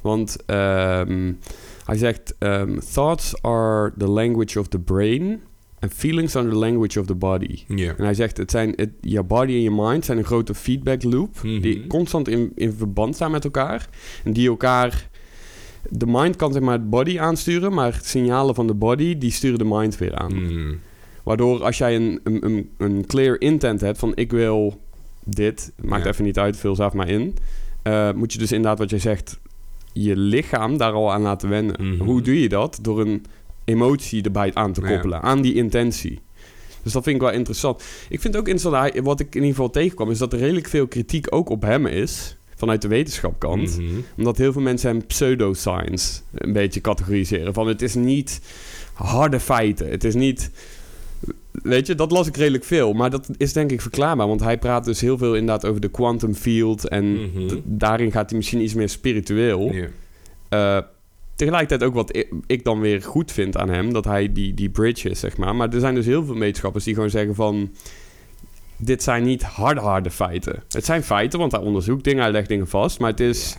Want 0.00 0.36
ehm, 0.46 1.32
hij 1.84 1.96
zegt: 1.96 2.34
ehm, 2.38 2.78
Thoughts 2.92 3.42
are 3.42 3.92
the 3.98 4.08
language 4.08 4.58
of 4.58 4.68
the 4.68 4.78
brain. 4.78 5.40
And 5.80 5.92
feelings 5.94 6.36
are 6.36 6.48
the 6.48 6.54
language 6.54 7.00
of 7.00 7.06
the 7.06 7.14
body. 7.14 7.64
En 7.96 8.04
hij 8.04 8.14
zegt: 8.14 8.36
het 8.36 8.50
zijn, 8.50 8.72
het, 8.76 8.90
je 9.00 9.22
body 9.22 9.52
en 9.52 9.62
je 9.62 9.70
mind 9.70 10.04
zijn 10.04 10.18
een 10.18 10.24
grote 10.24 10.54
feedback 10.54 11.02
loop. 11.02 11.42
Mhm. 11.42 11.60
Die 11.60 11.86
constant 11.86 12.28
in, 12.28 12.52
in 12.54 12.72
verband 12.72 13.14
staan 13.14 13.30
met 13.30 13.44
elkaar. 13.44 13.88
En 14.24 14.32
die 14.32 14.48
elkaar. 14.48 15.08
De 15.90 16.06
mind 16.06 16.36
kan 16.36 16.52
zeg 16.52 16.62
maar 16.62 16.72
het 16.72 16.90
body 16.90 17.18
aansturen, 17.18 17.72
maar 17.72 18.00
signalen 18.02 18.54
van 18.54 18.66
de 18.66 18.74
body 18.74 19.18
die 19.18 19.30
sturen 19.30 19.58
de 19.58 19.64
mind 19.64 19.98
weer 19.98 20.14
aan. 20.14 20.42
Mhm. 20.42 20.74
Waardoor 21.28 21.64
als 21.64 21.78
jij 21.78 21.96
een, 21.96 22.20
een, 22.24 22.44
een, 22.44 22.70
een 22.76 23.06
clear 23.06 23.40
intent 23.40 23.80
hebt 23.80 23.98
van 23.98 24.12
ik 24.14 24.30
wil 24.30 24.80
dit, 25.24 25.72
maakt 25.82 26.04
Ja. 26.04 26.10
even 26.10 26.24
niet 26.24 26.38
uit, 26.38 26.56
vul 26.56 26.74
zelf 26.74 26.92
maar 26.92 27.08
in. 27.08 27.36
eh, 27.82 28.12
moet 28.12 28.32
je 28.32 28.38
dus 28.38 28.52
inderdaad 28.52 28.78
wat 28.78 28.90
jij 28.90 28.98
zegt, 28.98 29.38
je 29.92 30.16
lichaam 30.16 30.76
daar 30.76 30.92
al 30.92 31.12
aan 31.12 31.22
laten 31.22 31.48
wennen. 31.48 31.76
Mhm. 31.94 32.04
Hoe 32.04 32.22
doe 32.22 32.40
je 32.40 32.48
dat? 32.48 32.78
Door 32.82 33.00
een 33.00 33.24
emotie 33.64 34.22
erbij 34.22 34.54
aan 34.54 34.72
te 34.72 34.80
Ja. 34.80 34.88
koppelen, 34.88 35.22
aan 35.22 35.40
die 35.42 35.54
intentie. 35.54 36.18
Dus 36.82 36.92
dat 36.92 37.02
vind 37.02 37.16
ik 37.16 37.22
wel 37.22 37.30
interessant. 37.32 37.82
Ik 38.08 38.20
vind 38.20 38.36
ook 38.36 38.48
interessant, 38.48 38.92
hij- 38.92 39.02
wat 39.02 39.20
ik 39.20 39.26
in 39.26 39.34
ieder 39.40 39.48
geval 39.54 39.70
tegenkwam, 39.70 40.10
is 40.10 40.18
dat 40.18 40.32
er 40.32 40.38
redelijk 40.38 40.68
veel 40.68 40.86
kritiek 40.86 41.26
ook 41.34 41.48
op 41.48 41.62
hem 41.62 41.86
is. 41.86 42.36
Vanuit 42.56 42.82
de 42.82 42.88
wetenschapkant. 42.88 43.78
Mhm. 43.78 43.94
Omdat 44.16 44.36
heel 44.38 44.52
veel 44.52 44.62
mensen 44.62 44.90
hem 44.90 45.06
pseudoscience 45.06 46.20
een 46.34 46.52
beetje 46.52 46.80
categoriseren. 46.80 47.54
Van 47.54 47.66
het 47.68 47.82
is 47.82 47.94
niet 47.94 48.40
harde 48.92 49.40
feiten. 49.40 49.90
Het 49.90 50.04
is 50.04 50.14
niet... 50.14 50.50
Weet 51.62 51.86
je, 51.86 51.94
dat 51.94 52.10
las 52.10 52.26
ik 52.26 52.36
redelijk 52.36 52.64
veel. 52.64 52.92
Maar 52.92 53.10
dat 53.10 53.28
is 53.36 53.52
denk 53.52 53.70
ik 53.70 53.80
verklaarbaar. 53.80 54.28
Want 54.28 54.40
hij 54.40 54.58
praat 54.58 54.84
dus 54.84 55.00
heel 55.00 55.18
veel 55.18 55.34
inderdaad 55.34 55.66
over 55.66 55.80
de 55.80 55.88
quantum 55.90 56.34
field. 56.34 56.88
En 56.88 57.12
Mhm. 57.12 57.56
daarin 57.64 58.12
gaat 58.12 58.28
hij 58.28 58.38
misschien 58.38 58.60
iets 58.60 58.74
meer 58.74 58.88
spiritueel. 58.88 59.70
Eh, 60.48 60.78
tegelijkertijd 61.36 61.82
ook 61.82 61.94
wat 61.94 62.16
ik, 62.46 62.64
dan 62.64 62.80
weer 62.80 63.02
goed 63.02 63.32
vind 63.32 63.56
aan 63.56 63.68
hem. 63.70 63.92
Dat 63.92 64.04
hij 64.04 64.32
die, 64.32 64.54
die 64.54 64.70
bridge 64.70 65.08
is, 65.10 65.20
zeg 65.20 65.36
maar. 65.36 65.56
Maar 65.56 65.68
er 65.72 65.80
zijn 65.80 65.94
dus 65.94 66.06
heel 66.06 66.24
veel 66.24 66.38
wetenschappers 66.38 66.84
die 66.84 66.94
gewoon 66.94 67.10
zeggen 67.10 67.34
van... 67.34 67.70
Dit 68.80 69.02
zijn 69.02 69.22
niet 69.24 69.42
harde, 69.42 69.80
harde 69.80 70.10
feiten. 70.10 70.62
Het 70.68 70.84
zijn 70.84 71.02
feiten, 71.02 71.38
want 71.38 71.52
hij 71.52 71.60
onderzoekt 71.60 72.04
dingen, 72.04 72.22
hij 72.22 72.32
legt 72.32 72.48
dingen 72.48 72.68
vast. 72.68 72.98
Maar 72.98 73.10
het 73.10 73.20
is... 73.20 73.56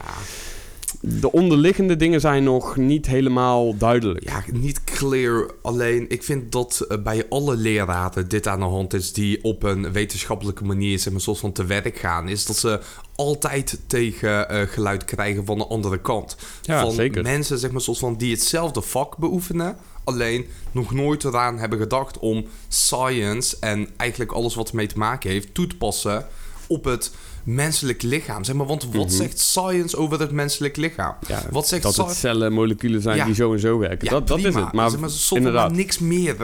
De 1.02 1.32
onderliggende 1.32 1.96
dingen 1.96 2.20
zijn 2.20 2.44
nog 2.44 2.78
niet 2.78 3.06
helemaal 3.06 3.78
duidelijk. 3.78 4.24
Ja, 4.24 4.44
niet 4.52 4.84
clear. 4.84 5.52
Alleen, 5.62 6.06
ik 6.10 6.24
vind 6.24 6.52
dat 6.52 6.80
eh, 6.80 6.98
bij 6.98 7.26
alle 7.30 7.56
leraren 7.56 8.28
dit 8.28 8.48
aan 8.48 8.60
de 8.60 8.66
hand 8.66 8.94
is 8.94 9.14
die 9.14 9.44
op 9.44 9.64
een 9.64 9.92
wetenschappelijke 9.92 10.64
manier 10.64 11.00
zeg 11.00 11.14
maar, 11.14 11.22
soort 11.22 11.40
van 11.40 11.52
te 11.52 11.66
werk 11.66 11.98
gaan. 11.98 12.28
Is 12.28 12.46
dat 12.46 12.58
ze 12.58 12.80
altijd 13.16 13.80
tegen 13.88 14.50
eh, 14.50 14.62
geluid 14.68 15.06
krijgen 15.06 15.46
van 15.46 15.58
de 15.58 15.68
andere 15.68 16.00
kant. 16.02 16.38
Ja, 16.62 16.82
van 16.82 16.92
zeker. 16.92 17.24
mensen 17.24 17.58
zeg 17.58 17.72
maar, 17.72 17.82
soort 17.82 17.98
van, 17.98 18.16
die 18.16 18.32
hetzelfde 18.32 18.82
vak 18.82 19.18
beoefenen. 19.18 19.78
Alleen 20.04 20.46
nog 20.72 20.94
nooit 20.94 21.24
eraan 21.24 21.58
hebben 21.58 21.80
gedacht 21.80 22.20
om 22.20 22.46
science 22.68 23.58
en 23.60 23.90
eigenlijk 23.98 24.32
alles 24.32 24.56
wat 24.56 24.70
ermee 24.70 24.88
te 24.88 24.98
maken 24.98 25.30
heeft 25.30 25.54
toe 25.54 25.68
te 25.68 25.78
passen 25.78 26.28
op 26.68 26.84
het 26.84 27.12
menselijk 27.44 28.02
lichaam. 28.02 28.44
Zeg 28.44 28.56
maar, 28.56 28.66
want 28.66 28.84
wat 28.86 28.94
Mhm. 29.06 29.10
zegt 29.16 29.40
science 29.40 29.98
over 29.98 30.20
het 30.20 30.32
menselijk 30.32 30.78
lichaam? 30.78 31.16
Ja, 31.28 31.42
Wat 31.52 31.68
zegt 31.68 31.84
dat 31.84 31.96
het 31.98 32.12
cellen, 32.16 32.54
moleculen 32.54 33.02
zijn 33.02 33.18
Ja. 33.18 33.26
die 33.26 33.34
zo 33.36 33.54
en 33.54 33.60
zo 33.60 33.78
werken. 33.78 34.06
Ja, 34.06 34.10
dat, 34.12 34.28
dat 34.28 34.38
is 34.38 34.44
het. 34.56 34.72
Maar, 34.74 34.90
Zeg 34.90 35.00
maar 35.00 35.10
inderdaad. 35.34 35.72
niks 35.72 36.00
meer. 36.00 36.36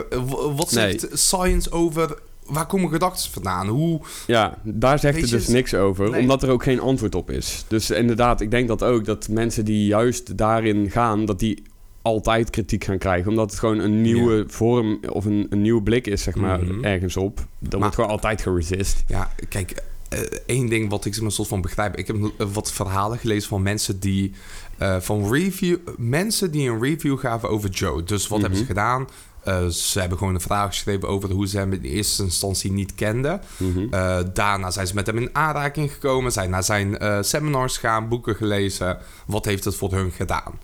Wat 0.56 0.72
Nee. 0.72 1.00
zegt 1.00 1.08
science 1.20 1.72
over... 1.72 2.18
Waar 2.46 2.66
komen 2.66 2.90
gedachten 2.90 3.32
vandaan? 3.32 3.68
Hoe... 3.68 4.02
Ja, 4.28 4.58
daar 4.64 5.00
zegt 5.00 5.22
het 5.22 5.30
dus 5.30 5.48
niks 5.48 5.74
over, 5.74 6.10
nee. 6.10 6.22
omdat 6.22 6.44
er 6.44 6.50
ook 6.50 6.64
geen 6.64 6.80
antwoord 6.80 7.16
op 7.16 7.32
is. 7.32 7.66
Dus 7.68 7.90
inderdaad, 7.90 8.42
ik 8.42 8.52
denk 8.52 8.68
dat 8.68 8.84
ook 8.84 9.06
dat 9.06 9.28
mensen 9.30 9.66
die 9.66 9.86
juist 9.86 10.38
daarin 10.38 10.92
gaan, 10.92 11.26
dat 11.26 11.40
die 11.40 11.64
altijd 12.02 12.50
kritiek 12.50 12.84
gaan 12.84 12.98
krijgen. 12.98 13.30
Omdat 13.30 13.50
het 13.50 13.60
gewoon 13.60 13.80
een 13.80 14.02
nieuwe 14.02 14.44
vorm 14.48 15.00
of 15.10 15.26
een, 15.26 15.48
een 15.50 15.62
nieuwe 15.62 15.82
blik 15.82 16.08
is, 16.08 16.24
zeg 16.24 16.36
maar, 16.36 16.64
Mhm. 16.64 16.84
ergens 16.84 17.18
op. 17.18 17.36
Dat 17.38 17.72
Maar- 17.72 17.80
wordt 17.80 17.96
gewoon 17.96 18.10
altijd 18.10 18.42
geresist. 18.42 19.04
Ja, 19.08 19.32
kijk... 19.50 19.84
eh, 20.16 20.40
één 20.46 20.68
ding 20.70 20.90
wat 20.90 21.06
ik 21.06 21.14
zeg 21.14 21.24
maar, 21.24 21.32
soort 21.32 21.48
van 21.48 21.62
begrijp. 21.62 21.96
Ik 21.98 22.08
heb 22.08 22.16
eh, 22.38 22.48
wat 22.54 22.72
verhalen 22.72 23.18
gelezen 23.18 23.50
van 23.50 23.62
mensen 23.62 24.00
die 24.00 24.34
eh, 24.78 25.00
van 25.00 25.32
review, 25.34 25.78
mensen 25.98 26.52
die 26.52 26.70
een 26.70 26.82
review 26.82 27.20
gaven 27.20 27.50
over 27.50 27.70
Joe. 27.70 28.04
Dus 28.04 28.28
wat 28.28 28.40
hebben 28.42 28.58
ze 28.58 28.64
Mhm. 28.66 28.74
gedaan? 28.74 29.08
Eh, 29.44 29.68
ze 29.68 30.00
hebben 30.00 30.18
gewoon 30.18 30.34
een 30.34 30.42
vraag 30.42 30.68
geschreven 30.68 31.08
over 31.08 31.32
hoe 31.32 31.48
ze 31.48 31.58
hem 31.58 31.74
in 31.74 31.82
eerste 31.82 32.24
instantie 32.24 32.72
niet 32.72 32.96
kenden. 32.96 33.42
Mhm. 33.58 33.94
Eh, 33.94 34.18
daarna 34.34 34.72
zijn 34.72 34.88
ze 34.88 34.94
met 34.94 35.06
hem 35.08 35.18
in 35.18 35.30
aanraking 35.36 35.92
gekomen, 35.92 36.32
zijn 36.32 36.50
naar 36.50 36.64
zijn 36.64 36.98
eh, 36.98 37.18
seminars 37.22 37.78
gaan, 37.78 38.08
boeken 38.08 38.36
gelezen. 38.36 38.98
Wat 39.26 39.46
heeft 39.46 39.64
het 39.64 39.76
voor 39.76 39.94
hun 39.94 40.12
gedaan? 40.12 40.60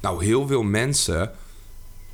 Nou, 0.00 0.24
heel 0.24 0.46
veel 0.46 0.62
mensen 0.62 1.30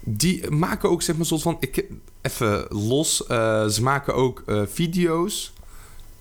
die 0.00 0.50
maken 0.50 0.90
ook 0.90 1.02
zeg 1.02 1.10
maar 1.16 1.20
een 1.20 1.26
soort 1.38 1.42
van 1.42 1.56
ik 1.60 1.84
even 2.22 2.66
los. 2.68 3.26
eh, 3.26 3.66
ze 3.66 3.82
maken 3.82 4.14
ook 4.14 4.42
eh, 4.46 4.62
video's, 4.66 5.52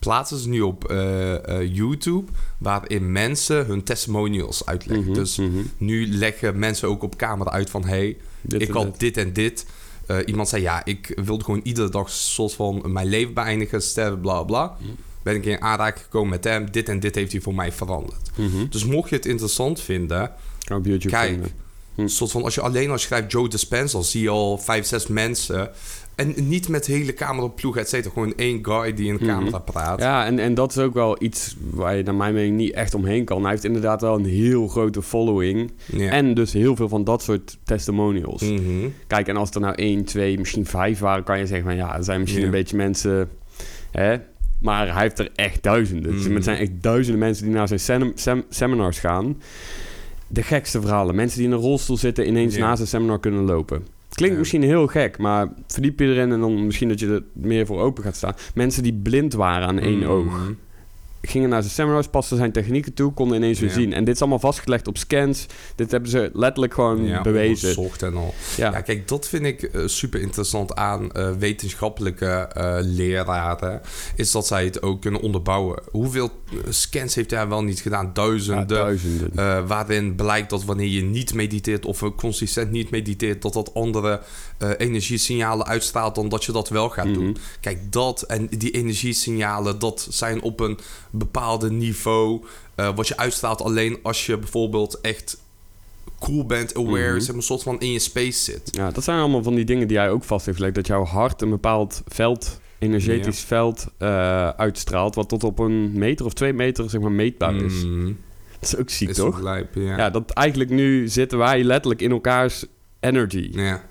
plaatsen 0.06 0.38
ze 0.38 0.50
nu 0.50 0.62
op 0.62 0.90
eh, 0.90 1.60
eh, 1.62 1.76
YouTube, 1.76 2.32
waarin 2.58 3.12
mensen 3.12 3.66
hun 3.66 3.84
testimonials 3.84 4.66
uitleggen. 4.66 5.06
Mhm, 5.06 5.14
Dus 5.14 5.38
mhm. 5.38 5.50
nu 5.78 6.08
leggen 6.08 6.60
mensen 6.60 6.88
ook 6.88 7.04
op 7.04 7.16
camera 7.16 7.52
uit 7.52 7.70
van 7.70 7.86
hey, 7.86 8.18
Dit 8.42 8.62
ik 8.62 8.70
had 8.70 8.84
dit. 8.84 9.00
dit 9.00 9.18
en 9.18 9.34
dit. 9.34 9.66
Eh, 10.08 10.18
iemand 10.26 10.50
zei 10.50 10.62
ja, 10.62 10.86
ik 10.86 11.20
wilde 11.24 11.44
gewoon 11.44 11.60
iedere 11.64 11.90
dag 11.90 12.10
soort 12.10 12.54
van 12.54 12.84
mijn 12.88 13.08
leven 13.08 13.34
beëindigen, 13.34 13.82
sterven, 13.82 14.22
bla 14.22 14.44
bla. 14.44 14.78
Mhm. 14.80 14.90
Ben 15.24 15.36
ik 15.36 15.46
in 15.46 15.62
aanraking 15.62 16.04
gekomen 16.04 16.30
met 16.30 16.44
hem. 16.44 16.72
Dit 16.72 16.90
en 16.90 17.00
dit 17.00 17.16
heeft 17.16 17.32
hij 17.32 17.42
voor 17.42 17.56
mij 17.56 17.72
veranderd. 17.72 18.30
Dus 18.70 18.86
mocht 18.86 19.10
je 19.10 19.16
het 19.16 19.26
interessant 19.26 19.82
vinden, 19.82 20.32
Kan 20.64 20.78
op 20.78 20.86
YouTube 20.86 21.14
Kijk. 21.14 21.30
vinden. 21.30 21.52
Hm. 21.96 22.02
een 22.02 22.10
soort 22.10 22.32
van 22.32 22.44
als 22.44 22.56
je 22.56 22.62
alleen 22.62 22.92
al 22.92 22.98
schrijft 22.98 23.32
Joe 23.32 23.50
Dispenza, 23.50 24.02
zie 24.02 24.22
je 24.22 24.30
al 24.30 24.58
vijf, 24.58 24.86
zes 24.86 25.08
mensen. 25.08 25.72
En 26.16 26.34
niet 26.36 26.68
met 26.70 26.86
hele 26.86 27.14
camera 27.14 27.48
ploeg, 27.48 27.78
et 27.78 27.90
cetera. 27.90 28.14
Gewoon 28.14 28.34
één 28.36 28.60
guy 28.66 28.94
die 28.94 29.08
in 29.08 29.18
de 29.18 29.24
Mhm. 29.24 29.34
camera 29.34 29.58
praat. 29.58 30.00
Ja, 30.00 30.26
en, 30.26 30.40
en 30.40 30.54
dat 30.54 30.72
is 30.72 30.78
ook 30.78 30.94
wel 30.94 31.24
iets 31.24 31.56
waar 31.70 31.96
je 31.96 32.04
naar 32.04 32.16
mijn 32.16 32.34
mening 32.34 32.58
niet 32.58 32.74
echt 32.74 32.94
omheen 32.94 33.26
kan. 33.26 33.42
Hij 33.42 33.52
heeft 33.52 33.64
inderdaad 33.64 34.02
wel 34.02 34.16
een 34.16 34.26
heel 34.26 34.68
grote 34.68 35.02
following. 35.02 35.72
Ja. 35.86 36.10
En 36.10 36.34
dus 36.34 36.54
heel 36.54 36.76
veel 36.76 36.90
van 36.90 37.04
dat 37.04 37.24
soort 37.24 37.58
testimonials. 37.64 38.42
Mhm. 38.42 38.88
Kijk, 39.08 39.28
en 39.28 39.38
als 39.38 39.50
er 39.52 39.62
nou 39.62 39.76
één, 39.76 40.06
twee, 40.06 40.38
misschien 40.38 40.66
vijf 40.66 41.00
waren... 41.00 41.24
kan 41.24 41.40
je 41.40 41.46
zeggen 41.48 41.66
van 41.68 41.76
ja, 41.76 41.98
er 41.98 42.04
zijn 42.04 42.20
misschien 42.20 42.44
een 42.44 42.52
beetje 42.52 42.78
mensen... 42.78 43.30
Hè? 43.92 44.16
Maar 44.62 44.94
hij 44.94 45.02
heeft 45.02 45.20
er 45.20 45.30
echt 45.36 45.64
duizenden. 45.64 46.12
Dus 46.12 46.26
Mhm. 46.26 46.34
het 46.36 46.44
zijn 46.44 46.58
echt 46.58 46.72
duizenden 46.82 47.20
mensen 47.20 47.46
die 47.46 47.54
naar 47.54 47.68
zijn 47.68 47.80
sem- 47.80 48.12
sem- 48.16 48.44
seminars 48.50 49.00
gaan. 49.00 49.42
De 50.28 50.44
gekste 50.44 50.82
verhalen. 50.82 51.16
Mensen 51.16 51.38
die 51.38 51.48
in 51.48 51.54
een 51.54 51.60
rolstoel 51.60 51.98
zitten... 51.98 52.28
ineens 52.28 52.58
na 52.58 52.76
zijn 52.76 52.88
seminar 52.88 53.20
kunnen 53.20 53.44
lopen. 53.44 53.86
Klinkt 54.10 54.38
misschien 54.38 54.64
heel 54.64 54.88
gek, 54.88 55.18
maar 55.18 55.48
verdiep 55.68 56.00
je 56.00 56.06
erin... 56.06 56.32
en 56.32 56.40
dan 56.40 56.66
misschien 56.66 56.88
dat 56.90 57.00
je 57.00 57.08
er 57.08 57.24
meer 57.34 57.66
voor 57.66 57.82
open 57.82 58.04
gaat 58.04 58.16
staan. 58.16 58.34
Mensen 58.54 58.84
die 58.84 58.94
blind 58.94 59.34
waren 59.34 59.68
aan 59.68 59.80
één 59.80 60.00
Mhm. 60.00 60.10
oog 60.10 60.54
gingen 61.30 61.50
naar 61.50 61.62
zijn 61.62 61.74
seminars, 61.74 62.08
pasten 62.08 62.38
zijn 62.38 62.52
technieken 62.52 62.94
toe, 62.94 63.14
konden 63.14 63.38
ineens 63.38 63.60
weer 63.60 63.70
Ja. 63.70 63.76
zien. 63.76 63.94
En 63.94 64.04
dit 64.04 64.14
is 64.16 64.20
allemaal 64.22 64.40
vastgelegd 64.40 64.88
op 64.88 64.98
scans. 64.98 65.46
Dit 65.76 65.92
hebben 65.92 66.10
ze 66.10 66.30
letterlijk 66.34 66.74
gewoon 66.74 67.06
Ja, 67.06 67.22
bewezen. 67.22 67.70
onderzocht 67.70 68.02
en 68.04 68.16
al. 68.16 68.34
Ja. 68.58 68.72
Ja, 68.72 68.82
kijk, 68.82 69.08
dat 69.08 69.28
vind 69.28 69.46
ik 69.46 69.64
eh, 69.64 69.82
super 69.86 70.22
interessant 70.22 70.76
aan 70.76 71.12
eh, 71.12 71.32
wetenschappelijke 71.40 72.26
eh, 72.26 72.78
leraren. 72.82 73.82
Is 74.16 74.32
dat 74.32 74.48
zij 74.48 74.66
het 74.66 74.82
ook 74.82 75.02
kunnen 75.02 75.22
onderbouwen. 75.22 75.80
Hoeveel 75.92 76.30
scans 76.70 77.16
heeft 77.16 77.32
hij 77.32 77.48
wel 77.48 77.64
niet 77.64 77.80
gedaan? 77.80 78.14
Duizenden. 78.14 78.68
duizenden. 78.68 79.68
waarin 79.68 80.16
blijkt 80.16 80.50
dat 80.50 80.64
wanneer 80.66 80.88
je 80.88 81.02
niet 81.04 81.34
mediteert 81.34 81.86
of 81.86 82.04
consistent 82.16 82.72
niet 82.72 82.90
mediteert, 82.90 83.42
dat 83.42 83.54
dat 83.54 83.74
andere 83.74 84.22
eh, 84.58 84.70
energiesignalen 84.78 85.66
uitstraalt 85.66 86.16
dan 86.16 86.30
dat 86.30 86.44
je 86.44 86.52
dat 86.52 86.70
wel 86.70 86.90
gaat 86.90 87.14
doen. 87.14 87.26
Mhm. 87.30 87.36
Kijk, 87.62 87.92
dat 87.92 88.22
en 88.22 88.48
die 88.48 88.72
energiesignalen, 88.72 89.80
dat 89.80 90.08
zijn 90.10 90.42
op 90.42 90.60
een 90.60 90.80
bepaalde 91.12 91.72
niveau. 91.72 92.46
eh, 92.76 92.96
wat 92.96 93.08
je 93.08 93.18
uitstraalt 93.18 93.62
alleen 93.62 93.98
als 94.04 94.26
je 94.26 94.38
bijvoorbeeld 94.38 95.02
echt 95.02 95.38
cool 96.20 96.46
bent, 96.46 96.76
aware, 96.78 97.10
Mhm. 97.12 97.20
zeg 97.20 97.28
maar, 97.28 97.36
een 97.36 97.42
soort 97.42 97.64
van 97.64 97.80
in 97.80 97.92
je 97.92 98.00
space 98.00 98.40
zit. 98.44 98.70
Ja, 98.76 98.92
dat 98.92 99.04
zijn 99.04 99.20
allemaal 99.20 99.44
van 99.44 99.56
die 99.56 99.66
dingen 99.66 99.88
die 99.88 99.98
hij 99.98 100.10
ook 100.10 100.24
vast 100.24 100.46
heeft 100.46 100.58
gelegd. 100.58 100.76
Dat 100.76 100.88
jouw 100.88 101.04
hart 101.04 101.42
een 101.42 101.50
bepaald 101.50 102.02
veld, 102.08 102.60
energetisch 102.80 103.40
veld, 103.40 103.86
eh, 103.98 104.50
uitstraalt. 104.50 105.16
Wat 105.16 105.30
tot 105.30 105.44
op 105.44 105.60
een 105.60 105.92
meter 105.98 106.26
of 106.26 106.34
twee 106.34 106.54
meter 106.54 106.90
zeg 106.90 107.02
maar, 107.02 107.12
meetbaar 107.12 107.56
is. 107.56 107.84
Mhm. 107.84 108.06
Dat 108.60 108.74
is 108.74 108.78
ook 108.78 108.90
ziek, 108.90 109.10
Is 109.10 109.16
toch? 109.16 109.40
lijp, 109.42 109.76
ja. 109.76 109.98
Ja. 109.98 110.10
dat 110.10 110.30
eigenlijk 110.32 110.70
nu 110.70 111.08
zitten 111.08 111.38
wij 111.38 111.64
letterlijk 111.64 112.02
in 112.02 112.12
elkaars 112.12 112.66
energy. 113.00 113.50
Ja. 113.52 113.84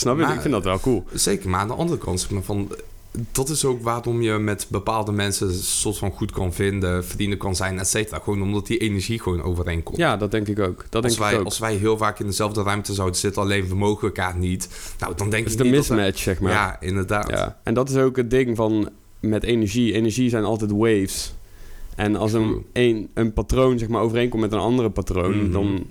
Snap 0.00 0.16
je? 0.16 0.22
Maar- 0.22 0.34
Ik 0.34 0.40
vind 0.40 0.52
dat 0.54 0.64
wel 0.64 0.80
cool. 0.80 1.04
Zeker, 1.12 1.48
maar 1.50 1.60
aan 1.60 1.68
de 1.68 1.74
andere 1.74 1.98
kant, 1.98 2.20
zeg 2.20 2.30
maar, 2.30 2.42
van, 2.42 2.68
dat 3.32 3.48
is 3.48 3.64
ook 3.64 3.82
waarom 3.82 4.22
je 4.22 4.32
met 4.32 4.66
bepaalde 4.70 5.12
mensen 5.12 5.48
een 5.48 5.54
soort 5.54 5.98
van 5.98 6.10
goed 6.10 6.30
kan 6.32 6.52
vinden, 6.52 7.04
vrienden 7.04 7.38
kan 7.38 7.56
zijn, 7.56 7.78
et 7.78 7.88
cetera. 7.88 8.18
Gewoon 8.18 8.42
omdat 8.42 8.66
die 8.66 8.78
energie 8.78 9.20
gewoon 9.20 9.42
overeenkomt. 9.42 9.96
Ja, 9.98 10.16
dat 10.16 10.30
denk 10.30 10.48
ik 10.48 10.58
ook. 10.58 10.84
Dat 10.90 11.04
als, 11.04 11.12
denk 11.12 11.24
wij, 11.24 11.32
ik 11.34 11.38
ook. 11.38 11.44
als 11.44 11.58
wij 11.58 11.74
heel 11.74 11.96
vaak 11.96 12.18
in 12.20 12.26
dezelfde 12.26 12.62
ruimte 12.62 12.94
zouden 12.94 13.18
zitten, 13.18 13.42
alleen 13.42 13.68
we 13.68 13.74
mogen 13.74 14.06
elkaar 14.08 14.36
niet, 14.36 14.68
nou 14.98 15.12
dan 15.16 15.30
denk 15.30 15.46
is 15.46 15.52
ik 15.52 15.58
de 15.58 15.64
niet 15.64 15.74
dat 15.74 15.86
we- 15.86 15.94
mismatch, 15.94 16.18
zeg 16.22 16.40
maar. 16.40 16.52
Ja, 16.52 16.80
inderdaad. 16.80 17.28
Ja, 17.30 17.60
en 17.64 17.74
dat 17.74 17.88
is 17.90 17.96
ook 17.96 18.16
het 18.16 18.30
ding 18.30 18.56
van 18.56 18.88
met 19.20 19.42
energie. 19.42 19.92
Energie 19.92 20.28
zijn 20.28 20.44
altijd 20.44 20.70
waves. 20.70 21.34
En 21.96 22.16
als 22.16 22.32
een, 22.32 22.64
een 23.14 23.32
patroon 23.32 23.78
zeg 23.78 23.88
maar 23.88 24.02
overeenkomt 24.02 24.42
met 24.42 24.52
een 24.52 24.58
andere 24.58 24.90
patroon, 24.90 25.42
Mhm. 25.42 25.52
dan 25.52 25.86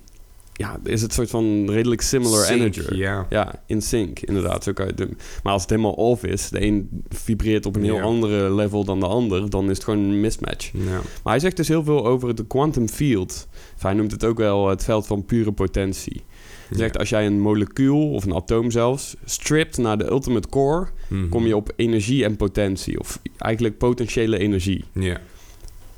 ja, 0.60 0.80
is 0.84 1.02
het 1.02 1.14
soort 1.14 1.30
van 1.30 1.70
redelijk 1.72 2.02
similar 2.02 2.46
Sync, 2.46 2.60
energy. 2.76 2.96
Ja. 2.96 3.26
Ja, 3.30 3.62
in 3.66 3.82
sync, 3.82 4.20
inderdaad. 4.20 4.64
Zo 4.64 4.74
kan 4.74 4.88
je 4.88 4.94
doen. 4.94 5.18
Maar 5.44 5.54
als 5.54 5.62
het 5.62 5.70
helemaal 5.72 5.92
off 5.94 6.24
is, 6.24 6.50
de 6.50 6.62
een 6.62 7.04
vibreert 7.10 7.66
op 7.66 7.76
een 7.76 7.84
heel 7.84 8.00
andere 8.00 8.54
level 8.54 8.84
dan 8.84 9.00
de 9.00 9.08
ander, 9.08 9.50
dan 9.50 9.64
is 9.70 9.76
het 9.78 9.84
gewoon 9.84 10.00
een 10.00 10.20
mismatch. 10.20 10.74
Maar 10.74 11.34
hij 11.34 11.40
zegt 11.40 11.58
dus 11.58 11.68
heel 11.68 11.84
veel 11.84 12.06
over 12.06 12.36
de 12.36 12.46
quantum 12.48 12.88
field. 12.88 13.48
Of 13.76 13.82
hij 13.82 13.94
noemt 13.94 14.12
het 14.12 14.26
ook 14.26 14.38
wel 14.38 14.70
het 14.70 14.84
veld 14.84 15.08
van 15.08 15.26
pure 15.26 15.52
potentie. 15.52 16.24
Hij 16.70 16.78
zegt 16.78 16.98
als 16.98 17.10
jij 17.10 17.26
een 17.26 17.40
molecuul 17.40 18.12
of 18.12 18.26
een 18.26 18.36
atoom 18.36 18.72
zelfs 18.72 19.16
stript 19.26 19.78
naar 19.78 19.98
de 19.98 20.10
ultimate 20.10 20.50
core, 20.50 20.88
Mhm. 21.08 21.30
kom 21.30 21.46
je 21.48 21.56
op 21.56 21.72
energie 21.76 22.24
en 22.24 22.36
potentie. 22.36 23.00
Of 23.00 23.20
eigenlijk 23.38 23.78
potentiële 23.78 24.38
energie. 24.38 24.84
Ja. 24.94 25.20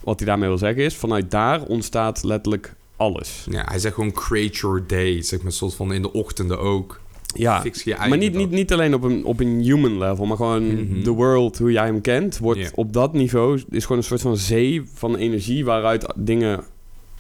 Wat 0.04 0.20
hij 0.20 0.28
daarmee 0.28 0.48
wil 0.50 0.58
zeggen 0.58 0.84
is, 0.84 0.96
vanuit 0.96 1.32
daar 1.32 1.64
ontstaat 1.64 2.24
letterlijk 2.24 2.76
alles. 3.02 3.46
ja, 3.50 3.64
hij 3.70 3.80
zegt 3.80 3.94
gewoon 3.96 4.12
create 4.12 4.58
your 4.58 4.84
day, 4.88 5.22
zeg 5.22 5.42
maar, 5.42 5.52
soort 5.52 5.74
van 5.76 5.94
in 5.94 6.02
de 6.02 6.14
ochtenden 6.14 6.60
ook. 6.60 7.00
Ja, 7.36 7.62
Fix 7.62 7.84
je 7.84 7.90
eigen 7.92 8.10
maar 8.10 8.18
niet, 8.18 8.34
niet, 8.36 8.50
niet 8.52 8.74
alleen 8.74 8.94
op 8.94 9.04
een, 9.04 9.26
op 9.26 9.40
een 9.40 9.62
human 9.62 9.98
level, 9.98 10.26
maar 10.26 10.38
gewoon 10.38 10.68
Mhm. 10.88 11.04
de 11.04 11.10
world, 11.10 11.58
hoe 11.58 11.72
jij 11.72 11.86
hem 11.86 12.02
kent, 12.02 12.38
wordt 12.38 12.72
op 12.76 12.94
dat 12.94 13.14
niveau, 13.14 13.62
is 13.70 13.82
gewoon 13.84 13.98
een 13.98 14.04
soort 14.04 14.22
van 14.22 14.38
zee 14.38 14.82
van 14.94 15.16
energie 15.16 15.66
waaruit 15.66 16.06
dingen 16.16 16.64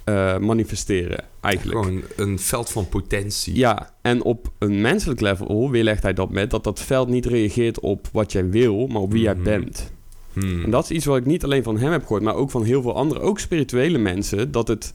eh, 0.04 0.38
manifesteren, 0.38 1.24
eigenlijk. 1.42 1.84
Gewoon 1.86 2.02
een 2.16 2.40
veld 2.40 2.70
van 2.70 2.90
potentie. 2.90 3.56
Ja, 3.56 3.94
en 4.02 4.24
op 4.24 4.52
een 4.60 4.82
menselijk 4.82 5.20
level 5.22 5.70
weerlegt 5.70 6.04
hij 6.04 6.14
dat 6.14 6.30
met 6.32 6.50
dat 6.50 6.64
dat 6.64 6.80
veld 6.82 7.10
niet 7.10 7.26
reageert 7.26 7.80
op 7.80 8.08
wat 8.12 8.32
jij 8.32 8.50
wil, 8.50 8.88
maar 8.88 9.02
op 9.02 9.12
wie 9.12 9.24
Mhm. 9.30 9.34
jij 9.44 9.44
bent. 9.44 9.92
Hmm. 10.34 10.64
En 10.64 10.72
dat 10.72 10.84
is 10.84 10.92
iets 10.92 11.06
wat 11.06 11.18
ik 11.18 11.26
niet 11.26 11.44
alleen 11.44 11.64
van 11.64 11.78
hem 11.78 11.92
heb 11.92 12.02
gehoord, 12.02 12.22
maar 12.24 12.36
ook 12.36 12.52
van 12.52 12.64
heel 12.64 12.82
veel 12.82 12.96
andere, 12.96 13.20
ook 13.20 13.40
spirituele 13.40 13.98
mensen, 13.98 14.52
dat 14.52 14.68
het 14.68 14.92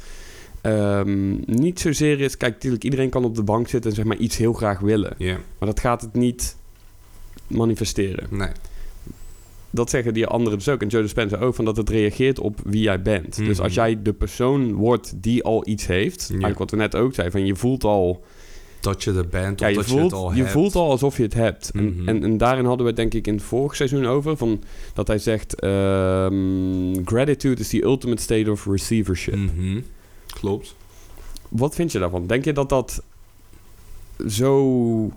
ehm, 0.66 1.35
niet 1.46 1.80
zozeer 1.80 2.20
is... 2.20 2.37
Kijk, 2.37 2.52
natuurlijk, 2.52 2.85
iedereen 2.85 3.11
kan 3.11 3.25
op 3.25 3.35
de 3.35 3.42
bank 3.42 3.68
zitten 3.68 3.90
en 3.90 3.96
zeg 3.96 4.04
maar 4.04 4.16
iets 4.16 4.37
heel 4.37 4.52
graag 4.52 4.78
willen. 4.80 5.14
Ja, 5.18 5.37
Maar 5.58 5.68
dat 5.68 5.80
gaat 5.80 6.00
het 6.00 6.14
niet 6.14 6.56
manifesteren. 7.46 8.26
nee. 8.30 8.49
Dat 9.70 9.90
zeggen 9.90 10.14
die 10.14 10.26
anderen 10.26 10.58
dus 10.58 10.68
ook. 10.68 10.82
En 10.82 10.88
Joe 10.88 11.02
Dispenza 11.02 11.37
ook, 11.37 11.54
van 11.54 11.64
dat 11.64 11.76
het 11.76 11.90
reageert 11.90 12.38
op 12.38 12.61
wie 12.64 12.82
jij 12.82 13.02
bent. 13.02 13.37
Dus 13.37 13.49
Mhm. 13.56 13.62
als 13.62 13.75
jij 13.75 14.02
de 14.02 14.12
persoon 14.12 14.73
wordt 14.73 15.12
die 15.23 15.42
al 15.44 15.68
iets 15.68 15.87
heeft... 15.87 16.26
Eigenlijk 16.28 16.58
wat 16.58 16.70
we 16.70 16.76
net 16.76 16.96
ook 16.96 17.14
zeiden, 17.14 17.38
van 17.38 17.46
je 17.46 17.56
voelt 17.56 17.85
al... 17.85 18.25
Dat 18.80 19.04
je 19.04 19.12
er 19.12 19.28
bent, 19.28 19.61
Ja, 19.61 19.66
je, 19.66 19.75
voelt, 19.75 19.88
je 19.88 19.99
het 20.00 20.12
al 20.12 20.32
je 20.32 20.38
hebt. 20.40 20.50
voelt 20.50 20.75
al 20.75 20.90
alsof 20.90 21.16
je 21.16 21.23
het 21.23 21.35
hebt. 21.35 21.70
En, 21.75 21.85
Mhm. 21.96 22.08
en, 22.08 22.23
en 22.23 22.37
daarin 22.37 22.64
hadden 22.64 22.82
we 22.82 22.87
het 22.92 22.96
denk 23.00 23.14
ik 23.14 23.26
in 23.26 23.35
het 23.35 23.42
vorige 23.42 23.75
seizoen 23.76 24.06
over. 24.06 24.37
Van, 24.37 24.62
dat 24.94 25.06
hij 25.06 25.18
zegt... 25.18 25.61
ehm, 25.61 27.04
gratitude 27.04 27.61
is 27.61 27.68
the 27.68 27.82
ultimate 27.82 28.23
state 28.23 28.50
of 28.50 28.66
receivership. 28.66 29.35
Mhm. 29.37 29.80
Klopt. 30.40 30.75
Wat 31.49 31.75
vind 31.75 31.93
je 31.93 31.99
daarvan? 31.99 32.26
Denk 32.26 32.45
je 32.45 32.52
dat 32.52 32.69
dat 32.69 33.02
zo 34.28 35.11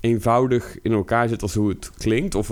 eenvoudig 0.00 0.76
in 0.82 0.92
elkaar 0.92 1.28
zit 1.28 1.42
als 1.42 1.54
hoe 1.54 1.68
het 1.68 1.90
klinkt? 1.98 2.34
Of, 2.34 2.50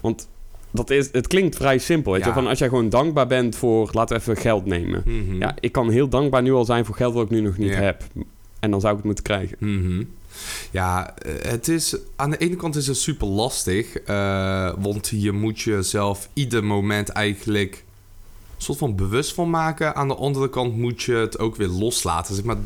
want 0.00 0.28
dat 0.70 0.90
is, 0.90 1.08
het 1.12 1.26
klinkt 1.26 1.56
vrij 1.56 1.78
simpel. 1.78 2.12
Weet 2.12 2.24
je? 2.24 2.32
Van 2.32 2.46
als 2.46 2.58
jij 2.58 2.68
gewoon 2.68 2.88
dankbaar 2.88 3.26
bent 3.26 3.56
voor... 3.56 3.88
Laten 3.92 4.16
we 4.16 4.22
even 4.22 4.36
geld 4.36 4.64
nemen. 4.66 5.02
Mhm. 5.06 5.34
Ja, 5.38 5.54
ik 5.60 5.72
kan 5.72 5.90
heel 5.90 6.08
dankbaar 6.08 6.42
nu 6.42 6.52
al 6.52 6.64
zijn 6.64 6.84
voor 6.84 6.94
geld 6.94 7.14
wat 7.14 7.24
ik 7.24 7.30
nu 7.30 7.40
nog 7.40 7.56
niet 7.56 7.72
Ja. 7.72 7.80
heb. 7.80 8.02
En 8.60 8.70
dan 8.70 8.80
zou 8.80 8.92
ik 8.92 8.96
het 8.98 9.06
moeten 9.06 9.24
krijgen. 9.24 9.56
Mhm. 9.60 10.04
Ja, 10.70 11.16
eh, 11.18 11.32
het 11.50 11.68
is, 11.68 11.96
aan 12.16 12.30
de 12.30 12.36
ene 12.36 12.56
kant 12.56 12.76
is 12.76 12.86
het 12.86 12.96
super 12.96 13.26
lastig. 13.26 13.96
eh, 13.96 14.72
want 14.78 15.08
je 15.14 15.32
moet 15.32 15.60
jezelf 15.60 16.28
ieder 16.32 16.64
moment 16.64 17.08
eigenlijk 17.08 17.84
soort 18.62 18.78
van 18.78 18.96
bewust 18.96 19.34
van 19.34 19.50
maken. 19.50 19.94
Aan 19.94 20.08
de 20.08 20.14
andere 20.14 20.50
kant 20.50 20.76
moet 20.76 21.02
je 21.02 21.12
het 21.12 21.38
ook 21.38 21.56
weer 21.56 21.68
loslaten. 21.68 22.34
Zeg 22.34 22.44
maar, 22.44 22.56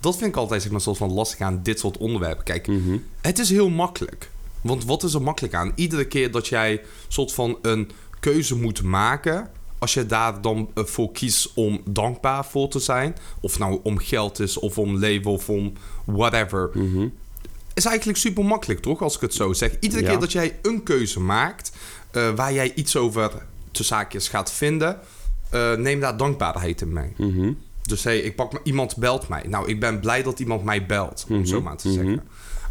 dat 0.00 0.16
vind 0.16 0.30
ik 0.30 0.36
altijd 0.36 0.62
zeg 0.62 0.70
maar, 0.70 0.80
soort 0.80 0.96
van 0.96 1.12
lastig 1.12 1.40
aan 1.40 1.60
dit 1.62 1.78
soort 1.78 1.96
onderwerpen. 1.96 2.44
Kijk, 2.44 2.66
Mhm. 2.66 2.96
het 3.20 3.38
is 3.38 3.50
heel 3.50 3.68
makkelijk. 3.68 4.30
Want 4.60 4.84
wat 4.84 5.02
is 5.02 5.14
er 5.14 5.22
makkelijk 5.22 5.54
aan? 5.54 5.72
Iedere 5.74 6.04
keer 6.06 6.30
dat 6.30 6.46
jij 6.48 6.82
soort 7.08 7.32
van 7.32 7.58
een 7.62 7.90
keuze 8.20 8.56
moet 8.56 8.82
maken. 8.82 9.50
Als 9.78 9.94
je 9.94 10.06
daar 10.06 10.40
dan 10.40 10.70
eh, 10.74 10.84
voor 10.84 11.12
kiest 11.12 11.52
om 11.54 11.80
dankbaar 11.84 12.44
voor 12.44 12.68
te 12.68 12.78
zijn, 12.78 13.16
of 13.40 13.58
nou 13.58 13.80
om 13.82 13.98
geld 13.98 14.40
is, 14.40 14.58
of 14.58 14.78
om 14.78 14.96
leven, 14.96 15.30
of 15.30 15.48
om 15.48 15.72
whatever, 16.04 16.70
Mhm. 16.74 17.06
is 17.74 17.84
eigenlijk 17.84 18.18
super 18.18 18.44
makkelijk, 18.44 18.80
toch? 18.80 19.02
Als 19.02 19.14
ik 19.14 19.20
het 19.20 19.34
zo 19.34 19.52
zeg. 19.52 19.76
Iedere 19.80 20.02
Ja. 20.02 20.08
keer 20.10 20.18
dat 20.20 20.32
jij 20.32 20.58
een 20.62 20.82
keuze 20.82 21.20
maakt 21.20 21.72
eh, 22.10 22.30
waar 22.34 22.52
jij 22.52 22.72
iets 22.74 22.96
over 22.96 23.30
te 23.70 23.82
zaakjes 23.82 24.28
gaat 24.28 24.52
vinden, 24.52 24.98
eh, 25.50 25.74
neem 25.74 26.00
daar 26.00 26.16
dankbaarheid 26.16 26.80
in 26.80 26.92
mee. 26.92 27.12
Mhm. 27.16 27.52
Dus 27.82 28.04
hey, 28.04 28.18
ik 28.18 28.36
pak 28.36 28.52
me, 28.52 28.60
iemand 28.64 28.96
belt 28.96 29.28
mij. 29.28 29.44
Nou, 29.48 29.68
ik 29.68 29.80
ben 29.80 30.00
blij 30.00 30.22
dat 30.22 30.40
iemand 30.40 30.64
mij 30.64 30.86
belt, 30.86 31.26
om 31.28 31.36
Mhm, 31.36 31.44
zo 31.46 31.60
maar 31.60 31.76
te 31.76 31.88
mhm. 31.88 31.96
zeggen. 31.96 32.22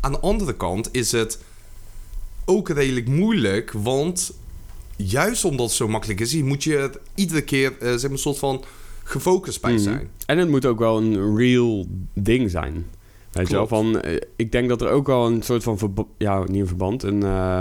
Aan 0.02 0.12
de 0.12 0.20
andere 0.20 0.56
kant 0.56 0.90
is 0.92 1.12
het 1.12 1.40
ook 2.46 2.70
redelijk 2.70 3.08
moeilijk, 3.08 3.72
want 3.72 4.34
juist 4.96 5.46
omdat 5.46 5.66
het 5.66 5.76
zo 5.76 5.88
makkelijk 5.88 6.20
is, 6.20 6.36
moet 6.36 6.64
je 6.64 6.78
er 6.78 7.00
iedere 7.16 7.42
keer 7.42 7.74
eh, 7.80 7.90
zeg 7.90 8.02
maar, 8.02 8.12
een 8.12 8.18
soort 8.18 8.40
van 8.40 8.64
gefocust 9.04 9.62
bij 9.62 9.78
zijn. 9.78 10.10
En 10.26 10.38
het 10.38 10.50
moet 10.50 10.66
ook 10.66 10.80
wel 10.80 10.98
een 10.98 11.38
real 11.38 11.86
ding 12.14 12.50
zijn. 12.52 12.86
Weet 13.32 13.48
je 13.48 13.54
wel, 13.56 13.66
Klopt. 13.68 13.84
van... 13.92 14.02
eh, 14.02 14.22
ik 14.36 14.52
denk 14.52 14.70
dat 14.70 14.82
er 14.82 14.90
ook 14.90 15.08
wel 15.08 15.26
een 15.26 15.42
soort 15.42 15.64
van... 15.64 16.08
ja, 16.18 16.44
niet 16.44 16.62
een 16.62 16.68
verband, 16.68 17.04
een... 17.04 17.24
eh, 17.24 17.60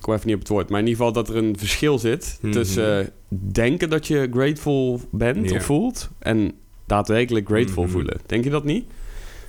ik 0.00 0.06
kom 0.06 0.14
even 0.14 0.26
niet 0.26 0.34
op 0.36 0.40
het 0.42 0.50
woord. 0.50 0.68
Maar 0.70 0.80
in 0.80 0.86
ieder 0.86 1.04
geval 1.04 1.22
dat 1.22 1.28
er 1.34 1.36
een 1.44 1.58
verschil 1.58 1.98
zit 1.98 2.38
Mhm. 2.42 2.52
tussen 2.52 3.00
eh, 3.00 3.06
denken 3.52 3.90
dat 3.90 4.06
je 4.06 4.28
grateful 4.32 5.00
bent 5.10 5.52
of 5.52 5.64
voelt... 5.64 6.10
en 6.18 6.52
daadwerkelijk 6.86 7.46
grateful 7.46 7.82
Mhm. 7.82 7.92
voelen. 7.92 8.16
Denk 8.26 8.44
je 8.44 8.50
dat 8.50 8.64
niet? 8.64 8.84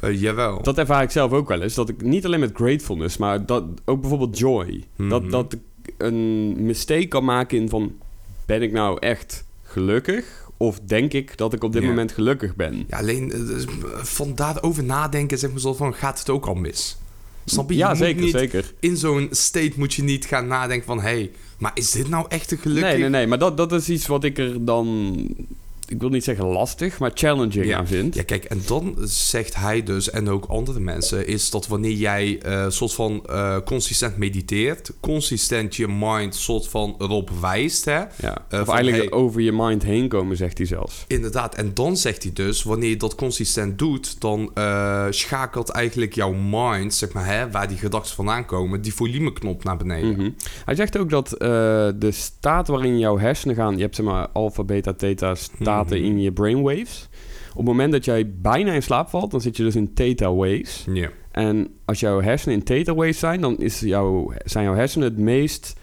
Eh, 0.01 0.22
jawel. 0.22 0.62
Dat 0.63 0.77
ervaar 0.77 1.03
ik 1.03 1.12
zelf 1.12 1.31
ook 1.31 1.48
wel 1.48 1.62
eens. 1.62 1.74
Dat 1.74 1.89
ik 1.89 2.01
niet 2.01 2.25
alleen 2.25 2.39
met 2.39 2.51
gratefulness, 2.53 3.17
maar 3.17 3.46
dat, 3.46 3.63
ook 3.86 4.01
bijvoorbeeld 4.01 4.38
joy. 4.38 4.84
Mhm. 4.96 5.10
Dat, 5.10 5.31
dat 5.31 5.53
ik 5.53 5.60
een 5.98 6.55
mistake 6.65 7.05
kan 7.08 7.24
maken 7.24 7.58
in 7.58 7.70
van... 7.70 7.93
ben 8.46 8.62
ik 8.62 8.72
nou 8.72 8.98
echt 9.00 9.46
gelukkig? 9.63 10.50
Of 10.58 10.79
denk 10.79 11.13
ik 11.13 11.38
dat 11.38 11.53
ik 11.53 11.63
op 11.63 11.74
dit 11.74 11.84
moment 11.84 12.12
gelukkig 12.12 12.55
ben? 12.55 12.84
Ja, 12.88 12.98
alleen 12.98 13.31
eh, 13.31 13.39
dus, 13.39 13.65
eh, 13.65 13.72
van 13.96 14.36
daarover 14.36 14.84
nadenken, 14.84 15.38
zeg 15.38 15.51
maar 15.51 15.60
zo 15.60 15.74
van, 15.74 15.93
gaat 15.93 16.20
het 16.20 16.29
ook 16.29 16.46
al 16.46 16.55
mis? 16.55 16.98
Snap 17.45 17.67
je? 17.69 17.74
Je 17.74 17.79
Ja, 17.79 17.95
zeker, 17.95 18.21
niet- 18.24 18.31
zeker. 18.31 18.74
In 18.79 18.98
zo'n 18.98 19.27
state 19.31 19.71
moet 19.75 19.93
je 19.93 20.03
niet 20.03 20.25
gaan 20.25 20.48
nadenken 20.48 20.86
van... 20.86 20.98
hé, 20.98 21.03
hey, 21.03 21.31
maar 21.57 21.71
is 21.74 21.91
dit 21.91 22.10
nou 22.10 22.25
echt 22.29 22.51
een 22.51 22.57
gelukkig? 22.57 22.91
Nee, 22.91 23.00
nee, 23.00 23.10
nee. 23.10 23.27
Maar 23.27 23.39
dat, 23.39 23.57
dat 23.57 23.71
is 23.71 23.89
iets 23.89 24.07
wat 24.07 24.24
ik 24.24 24.38
er 24.38 24.65
dan... 24.65 25.15
Ik 25.91 26.00
wil 26.00 26.10
niet 26.10 26.24
zeggen 26.24 26.45
lastig, 26.45 27.00
maar 27.00 27.12
challenging 27.13 27.65
Ja. 27.65 27.77
aan 27.77 27.88
vind. 27.88 28.15
Ja, 28.15 28.24
kijk, 28.24 28.43
en 28.43 28.62
dan 28.67 28.95
zegt 29.03 29.55
hij 29.55 29.83
dus, 29.83 30.10
en 30.10 30.29
ook 30.29 30.45
andere 30.45 30.79
mensen, 30.79 31.27
is 31.27 31.50
dat 31.50 31.67
wanneer 31.67 31.91
jij 31.91 32.39
eh 32.41 32.65
soort 32.69 32.93
van 32.93 33.24
eh, 33.25 33.57
consistent 33.65 34.17
mediteert, 34.17 34.91
consistent 35.00 35.75
je 35.75 35.88
mind 35.88 36.36
soort 36.36 36.67
van 36.67 36.95
erop 36.98 37.29
wijst, 37.41 37.86
hè? 37.86 37.98
Ja. 37.98 38.38
Eh, 38.50 38.60
of 38.62 38.67
eigenlijk 38.67 38.98
hey- 38.98 39.12
over 39.12 39.41
je 39.41 39.51
mind 39.51 39.83
heen 39.83 40.07
komen, 40.07 40.38
zegt 40.38 40.57
hij 40.57 40.67
zelfs. 40.67 41.03
Inderdaad, 41.07 41.55
en 41.55 41.74
dan 41.74 41.98
zegt 41.98 42.24
hij 42.24 42.33
dus, 42.33 42.63
wanneer 42.63 42.89
je 42.89 42.98
dat 42.98 43.15
consistent 43.15 43.79
doet, 43.79 44.21
dan 44.21 44.51
schakelt 45.10 45.69
eigenlijk 45.69 46.13
jouw 46.15 46.33
mind, 46.33 46.93
zeg 46.93 47.13
maar, 47.13 47.25
hè, 47.25 47.51
waar 47.51 47.67
die 47.67 47.77
gedachten 47.77 48.15
vandaan 48.15 48.45
komen, 48.45 48.81
die 48.81 48.93
volumeknop 48.93 49.63
naar 49.63 49.77
beneden. 49.77 50.12
Mhm. 50.12 50.29
Hij 50.65 50.75
zegt 50.75 50.98
ook 50.98 51.10
dat 51.10 51.29
de 51.39 52.10
staat 52.12 52.67
waarin 52.67 53.00
jouw 53.00 53.17
hersenen 53.17 53.55
gaan... 53.55 53.75
Je 53.75 53.81
hebt 53.81 53.95
zeg 53.95 54.05
maar 54.05 54.27
alpha, 54.33 54.63
beta, 54.63 54.93
theta 54.93 55.36
Mhm. 55.86 56.04
in 56.04 56.22
je 56.22 56.32
brainwaves. 56.32 57.10
Op 57.52 57.58
het 57.58 57.66
moment 57.66 57.92
dat 57.92 58.06
jij 58.06 58.32
bijna 58.42 58.74
in 58.74 58.84
slaap 58.84 59.10
valt, 59.10 59.32
dan 59.32 59.42
zit 59.42 59.58
je 59.58 59.64
dus 59.64 59.76
in 59.76 59.94
theta 59.94 60.34
waves. 60.34 60.86
Ja. 60.94 61.10
En 61.32 61.68
als 61.86 62.00
jouw 62.00 62.22
hersenen 62.22 62.56
in 62.58 62.64
theta 62.64 62.94
waves 62.94 63.20
zijn, 63.20 63.42
dan 63.42 63.58
is 63.58 63.80
jouw, 63.80 64.32
zijn 64.46 64.64
jouw 64.66 64.76
hersenen 64.76 65.08
het 65.08 65.18
meest 65.18 65.76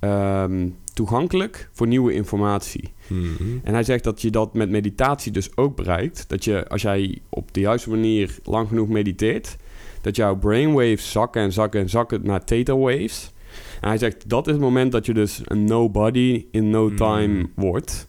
ehm, 0.00 0.68
toegankelijk 0.94 1.68
voor 1.72 1.86
nieuwe 1.86 2.12
informatie. 2.12 2.92
Mhm. 3.06 3.58
En 3.62 3.72
hij 3.74 3.82
zegt 3.82 4.04
dat 4.04 4.22
je 4.22 4.30
dat 4.30 4.54
met 4.54 4.70
meditatie 4.70 5.32
dus 5.32 5.56
ook 5.56 5.76
bereikt. 5.76 6.28
Dat 6.28 6.44
je, 6.44 6.68
als 6.68 6.82
jij 6.82 7.18
op 7.28 7.54
de 7.54 7.60
juiste 7.60 7.90
manier 7.90 8.38
lang 8.44 8.68
genoeg 8.68 8.88
mediteert, 8.88 9.56
dat 10.00 10.16
jouw 10.16 10.36
brainwaves 10.36 11.10
zakken 11.10 11.42
en 11.42 11.52
zakken 11.52 11.80
en 11.80 11.88
zakken 11.88 12.20
naar 12.22 12.44
theta 12.44 12.76
waves. 12.76 13.32
En 13.80 13.88
hij 13.88 13.98
zegt 13.98 14.28
dat 14.28 14.46
is 14.46 14.52
het 14.52 14.62
moment 14.62 14.92
dat 14.92 15.06
je 15.06 15.14
dus 15.14 15.40
een 15.44 15.64
nobody 15.64 16.46
in 16.50 16.70
no 16.70 16.94
time 16.94 17.26
Mm. 17.34 17.52
wordt. 17.54 18.08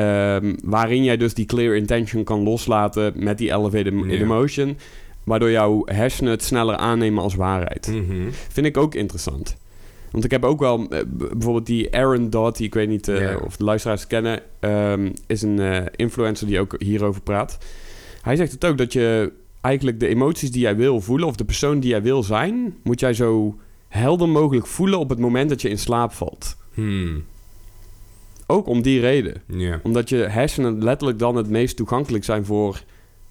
Ehm, 0.00 0.54
waarin 0.64 1.04
jij 1.04 1.16
dus 1.16 1.34
die 1.34 1.46
clear 1.46 1.76
intention 1.76 2.24
kan 2.24 2.42
loslaten 2.42 3.12
met 3.16 3.38
die 3.38 3.52
elevated 3.52 4.04
emotion. 4.08 4.76
Waardoor 5.24 5.50
jouw 5.50 5.82
hersenen 5.84 6.32
het 6.32 6.42
sneller 6.42 6.76
aannemen 6.76 7.22
als 7.22 7.34
waarheid. 7.34 7.86
Mhm. 7.86 8.30
Vind 8.30 8.66
ik 8.66 8.76
ook 8.76 8.94
interessant. 8.94 9.56
Want 10.10 10.24
ik 10.24 10.30
heb 10.30 10.44
ook 10.44 10.60
wel 10.60 10.88
eh, 10.88 11.00
bijvoorbeeld 11.06 11.66
die 11.66 11.96
Aaron 11.96 12.30
Dodd, 12.30 12.60
ik 12.60 12.74
weet 12.74 12.88
niet 12.88 13.08
eh, 13.08 13.36
of 13.44 13.56
de 13.56 13.64
luisteraars 13.64 14.06
kennen, 14.06 14.42
ehm, 14.60 15.10
is 15.26 15.42
een 15.42 15.58
eh, 15.58 15.84
influencer 15.96 16.46
die 16.46 16.60
ook 16.60 16.74
hierover 16.78 17.22
praat. 17.22 17.58
Hij 18.22 18.36
zegt 18.36 18.52
het 18.52 18.64
ook 18.64 18.78
dat 18.78 18.92
je 18.92 19.32
eigenlijk 19.60 20.00
de 20.00 20.08
emoties 20.08 20.50
die 20.50 20.60
jij 20.60 20.76
wil 20.76 21.00
voelen 21.00 21.26
of 21.26 21.36
de 21.36 21.44
persoon 21.44 21.80
die 21.80 21.90
jij 21.90 22.02
wil 22.02 22.22
zijn, 22.22 22.76
moet 22.82 23.00
jij 23.00 23.14
zo 23.14 23.58
helder 23.88 24.28
mogelijk 24.28 24.66
voelen 24.66 24.98
op 24.98 25.08
het 25.08 25.18
moment 25.18 25.48
dat 25.48 25.62
je 25.62 25.68
in 25.68 25.78
slaap 25.78 26.12
valt. 26.12 26.56
Hmm. 26.74 27.24
Ook 28.50 28.66
om 28.66 28.82
die 28.82 29.00
reden. 29.00 29.42
Ja. 29.46 29.80
Omdat 29.82 30.08
je 30.08 30.16
hersenen 30.16 30.82
letterlijk 30.84 31.18
dan 31.18 31.36
het 31.36 31.48
meest 31.48 31.76
toegankelijk 31.76 32.24
zijn 32.24 32.44
voor 32.44 32.82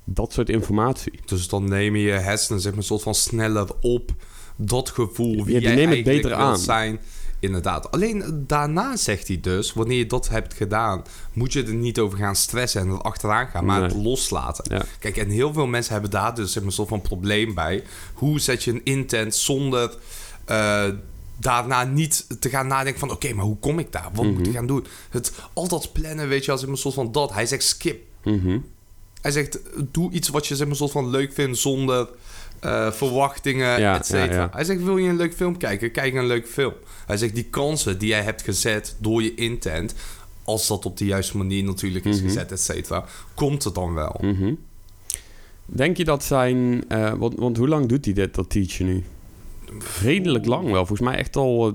dat 0.03 0.33
soort 0.33 0.49
informatie. 0.49 1.19
Dus 1.25 1.47
dan 1.47 1.69
nemen 1.69 1.99
je 1.99 2.11
hersenen 2.11 2.61
zeg 2.61 2.71
maar, 2.71 2.79
een 2.81 2.85
soort 2.87 3.01
van 3.01 3.15
sneller 3.15 3.67
op 3.81 4.11
dat 4.55 4.89
gevoel 4.89 5.35
wie 5.45 5.53
Ja, 5.53 5.59
die 5.59 5.67
jij 5.67 5.75
nemen 5.75 5.95
het 5.95 6.03
beter 6.05 6.33
aan. 6.33 6.57
zijn. 6.57 6.99
Inderdaad. 7.41 7.91
Alleen 7.91 8.43
daarna 8.47 8.95
zegt 8.97 9.27
hij 9.27 9.39
dus, 9.41 9.73
wanneer 9.73 9.97
je 9.97 10.05
dat 10.05 10.29
hebt 10.29 10.53
gedaan, 10.53 11.03
moet 11.33 11.53
je 11.53 11.63
er 11.63 11.73
niet 11.73 11.99
over 11.99 12.17
gaan 12.17 12.35
stressen 12.35 12.81
en 12.81 12.87
er 12.89 13.01
achteraan 13.01 13.47
gaan, 13.47 13.65
maar 13.65 13.79
Nee. 13.79 13.89
het 13.89 13.97
loslaten. 14.03 14.75
Ja. 14.75 14.83
Kijk, 14.99 15.17
en 15.17 15.29
heel 15.29 15.53
veel 15.53 15.67
mensen 15.67 15.91
hebben 15.93 16.11
daar 16.11 16.35
dus 16.35 16.47
zeg 16.51 16.55
maar, 16.61 16.65
een 16.71 16.71
soort 16.77 16.87
van 16.89 17.01
probleem 17.01 17.53
bij. 17.53 17.83
Hoe 18.13 18.39
zet 18.39 18.63
je 18.63 18.71
een 18.71 18.81
intent 18.83 19.35
zonder 19.35 19.95
eh, 20.45 20.83
daarna 21.39 21.83
niet 21.83 22.25
te 22.41 22.49
gaan 22.49 22.67
nadenken 22.67 22.99
van... 22.99 23.11
oké, 23.11 23.33
maar 23.33 23.45
hoe 23.45 23.57
kom 23.57 23.79
ik 23.79 23.91
daar? 23.91 24.09
Wat 24.13 24.25
moet 24.25 24.37
Mhm. 24.39 24.43
ik 24.49 24.53
gaan 24.55 24.67
doen? 24.67 24.85
Het 25.09 25.31
altijd 25.53 25.91
plannen, 25.91 26.27
weet 26.27 26.45
je, 26.45 26.51
als 26.51 26.61
een 26.67 26.77
soort 26.77 26.93
van 26.93 27.11
dat. 27.11 27.33
Hij 27.33 27.45
zegt 27.45 27.63
skip. 27.63 28.01
Mhm. 28.23 28.57
Hij 29.21 29.31
zegt, 29.31 29.59
doe 29.91 30.11
iets 30.11 30.29
wat 30.29 30.47
je 30.47 30.55
zeg 30.55 30.67
maar, 30.67 30.75
soort 30.75 30.91
van 30.91 31.09
leuk 31.09 31.33
vindt 31.33 31.57
zonder 31.57 32.07
eh, 32.59 32.91
verwachtingen, 32.91 33.79
Ja, 33.79 33.97
et 33.97 34.05
cetera. 34.05 34.25
ja, 34.33 34.41
ja. 34.41 34.49
Hij 34.53 34.63
zegt, 34.63 34.83
wil 34.83 34.97
je 34.97 35.09
een 35.09 35.15
leuk 35.17 35.33
film 35.33 35.57
kijken? 35.57 35.91
Kijk 35.91 36.13
een 36.13 36.25
leuk 36.27 36.47
film. 36.47 36.73
Hij 37.05 37.17
zegt, 37.17 37.35
die 37.35 37.43
kansen 37.43 37.97
die 37.99 38.07
jij 38.09 38.21
hebt 38.21 38.41
gezet 38.41 38.95
door 38.99 39.23
je 39.23 39.35
intent... 39.35 39.93
als 40.43 40.67
dat 40.67 40.85
op 40.85 40.97
de 40.97 41.05
juiste 41.05 41.37
manier 41.37 41.63
natuurlijk 41.63 42.05
is 42.05 42.17
Mhm. 42.17 42.25
gezet, 42.27 42.51
et 42.51 42.61
cetera... 42.61 43.05
komt 43.33 43.63
het 43.63 43.75
dan 43.75 43.93
wel. 43.93 44.15
Mhm. 44.21 44.53
Denk 45.65 45.97
je 45.97 46.03
dat 46.03 46.23
zijn... 46.23 46.83
eh, 46.87 47.13
want, 47.13 47.35
want 47.35 47.57
hoe 47.57 47.67
lang 47.67 47.85
doet 47.85 48.05
hij 48.05 48.13
dit, 48.13 48.35
dat 48.35 48.49
teachen 48.49 48.85
nu? 48.85 49.03
Redelijk 50.01 50.45
lang 50.45 50.63
wel. 50.65 50.85
Volgens 50.85 51.09
mij 51.09 51.17
echt 51.17 51.35
al... 51.35 51.67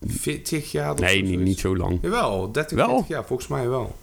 eh, 0.00 0.10
40 0.10 0.72
jaar? 0.72 0.92
of 0.92 0.98
nee, 1.00 1.22
niet, 1.22 1.40
niet 1.40 1.58
zo 1.60 1.76
lang. 1.76 1.98
Jawel, 2.02 2.52
30, 2.52 2.76
Wel? 2.76 2.88
40 2.88 3.08
jaar, 3.08 3.24
volgens 3.24 3.48
mij 3.48 3.68
wel. 3.68 3.96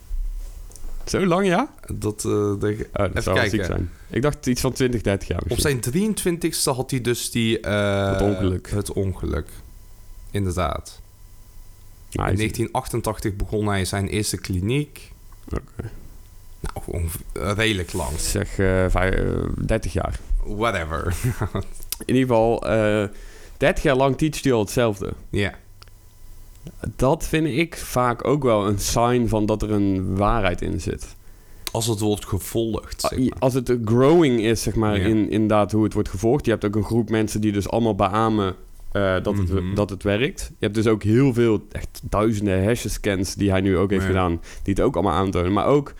Zo 1.05 1.25
lang, 1.25 1.47
ja? 1.47 1.73
Dat, 1.93 2.17
eh, 2.25 2.31
de- 2.60 2.88
Oh, 2.93 3.13
dat 3.13 3.23
zou 3.23 3.36
kijken. 3.38 3.65
zijn. 3.65 3.91
Ik 4.10 4.21
dacht 4.21 4.45
iets 4.47 4.62
van 4.62 4.71
20, 4.73 5.01
30 5.01 5.27
jaar 5.27 5.41
op 5.47 5.60
zijn 5.60 5.79
23ste 5.79 6.63
had 6.75 6.91
hij 6.91 7.01
dus 7.01 7.31
die... 7.31 7.60
eh, 7.60 8.12
Het 8.12 8.21
ongeluk. 8.21 8.69
Het 8.69 8.91
ongeluk. 8.93 9.47
Inderdaad. 10.31 11.01
Nou, 12.12 12.27
hij 12.29 12.38
In 12.38 12.45
is- 12.45 12.51
1988 12.57 13.36
begon 13.36 13.67
hij 13.67 13.86
zijn 13.86 14.07
eerste 14.07 14.38
kliniek. 14.38 15.12
Oké. 15.49 15.91
Nou, 16.60 17.05
eh, 17.33 17.51
redelijk 17.55 17.93
lang. 17.93 18.19
Zeg 18.19 18.57
eh, 18.60 18.86
eh, 18.95 19.43
30 19.65 19.93
jaar. 19.93 20.19
Whatever. 20.43 21.15
In 22.05 22.15
ieder 22.15 22.21
geval, 22.21 22.67
eh 22.67 23.03
30 23.57 23.83
jaar 23.83 23.95
lang 23.95 24.17
teacht 24.17 24.43
hij 24.43 24.53
al 24.53 24.59
hetzelfde. 24.59 25.13
Ja. 25.29 25.53
Dat 26.95 27.27
vind 27.27 27.47
ik 27.47 27.77
vaak 27.77 28.27
ook 28.27 28.43
wel 28.43 28.67
een 28.67 28.79
sign 28.79 29.27
van 29.27 29.45
dat 29.45 29.61
er 29.61 29.71
een 29.71 30.15
waarheid 30.15 30.61
in 30.61 30.81
zit. 30.81 31.15
Als 31.71 31.87
het 31.87 31.99
wordt 31.99 32.25
gevolgd. 32.25 33.01
zeg 33.01 33.11
Ah, 33.11 33.17
maar. 33.19 33.39
Als 33.39 33.53
het 33.53 33.77
growing 33.85 34.41
is, 34.41 34.61
zeg 34.61 34.75
maar, 34.75 34.99
Ja. 34.99 35.05
in 35.05 35.29
inderdaad 35.29 35.71
hoe 35.71 35.83
het 35.83 35.93
wordt 35.93 36.09
gevolgd. 36.09 36.45
Je 36.45 36.51
hebt 36.51 36.65
ook 36.65 36.75
een 36.75 36.83
groep 36.83 37.09
mensen 37.09 37.41
die 37.41 37.51
dus 37.51 37.69
allemaal 37.69 37.95
beamen 37.95 38.55
eh, 38.91 39.23
dat, 39.23 39.35
Mhm. 39.35 39.55
het, 39.55 39.75
dat 39.75 39.89
het 39.89 40.03
werkt. 40.03 40.39
Je 40.49 40.55
hebt 40.65 40.75
dus 40.75 40.87
ook 40.87 41.03
heel 41.03 41.33
veel, 41.33 41.61
echt 41.71 42.01
duizenden 42.03 42.63
hersenscans 42.63 43.35
die 43.35 43.49
hij 43.51 43.61
nu 43.61 43.77
ook 43.77 43.89
heeft 43.89 44.01
Ja. 44.01 44.07
gedaan, 44.07 44.41
die 44.63 44.73
het 44.73 44.83
ook 44.83 44.93
allemaal 44.95 45.13
aantonen. 45.13 45.53
Maar 45.53 45.65
ook, 45.65 45.93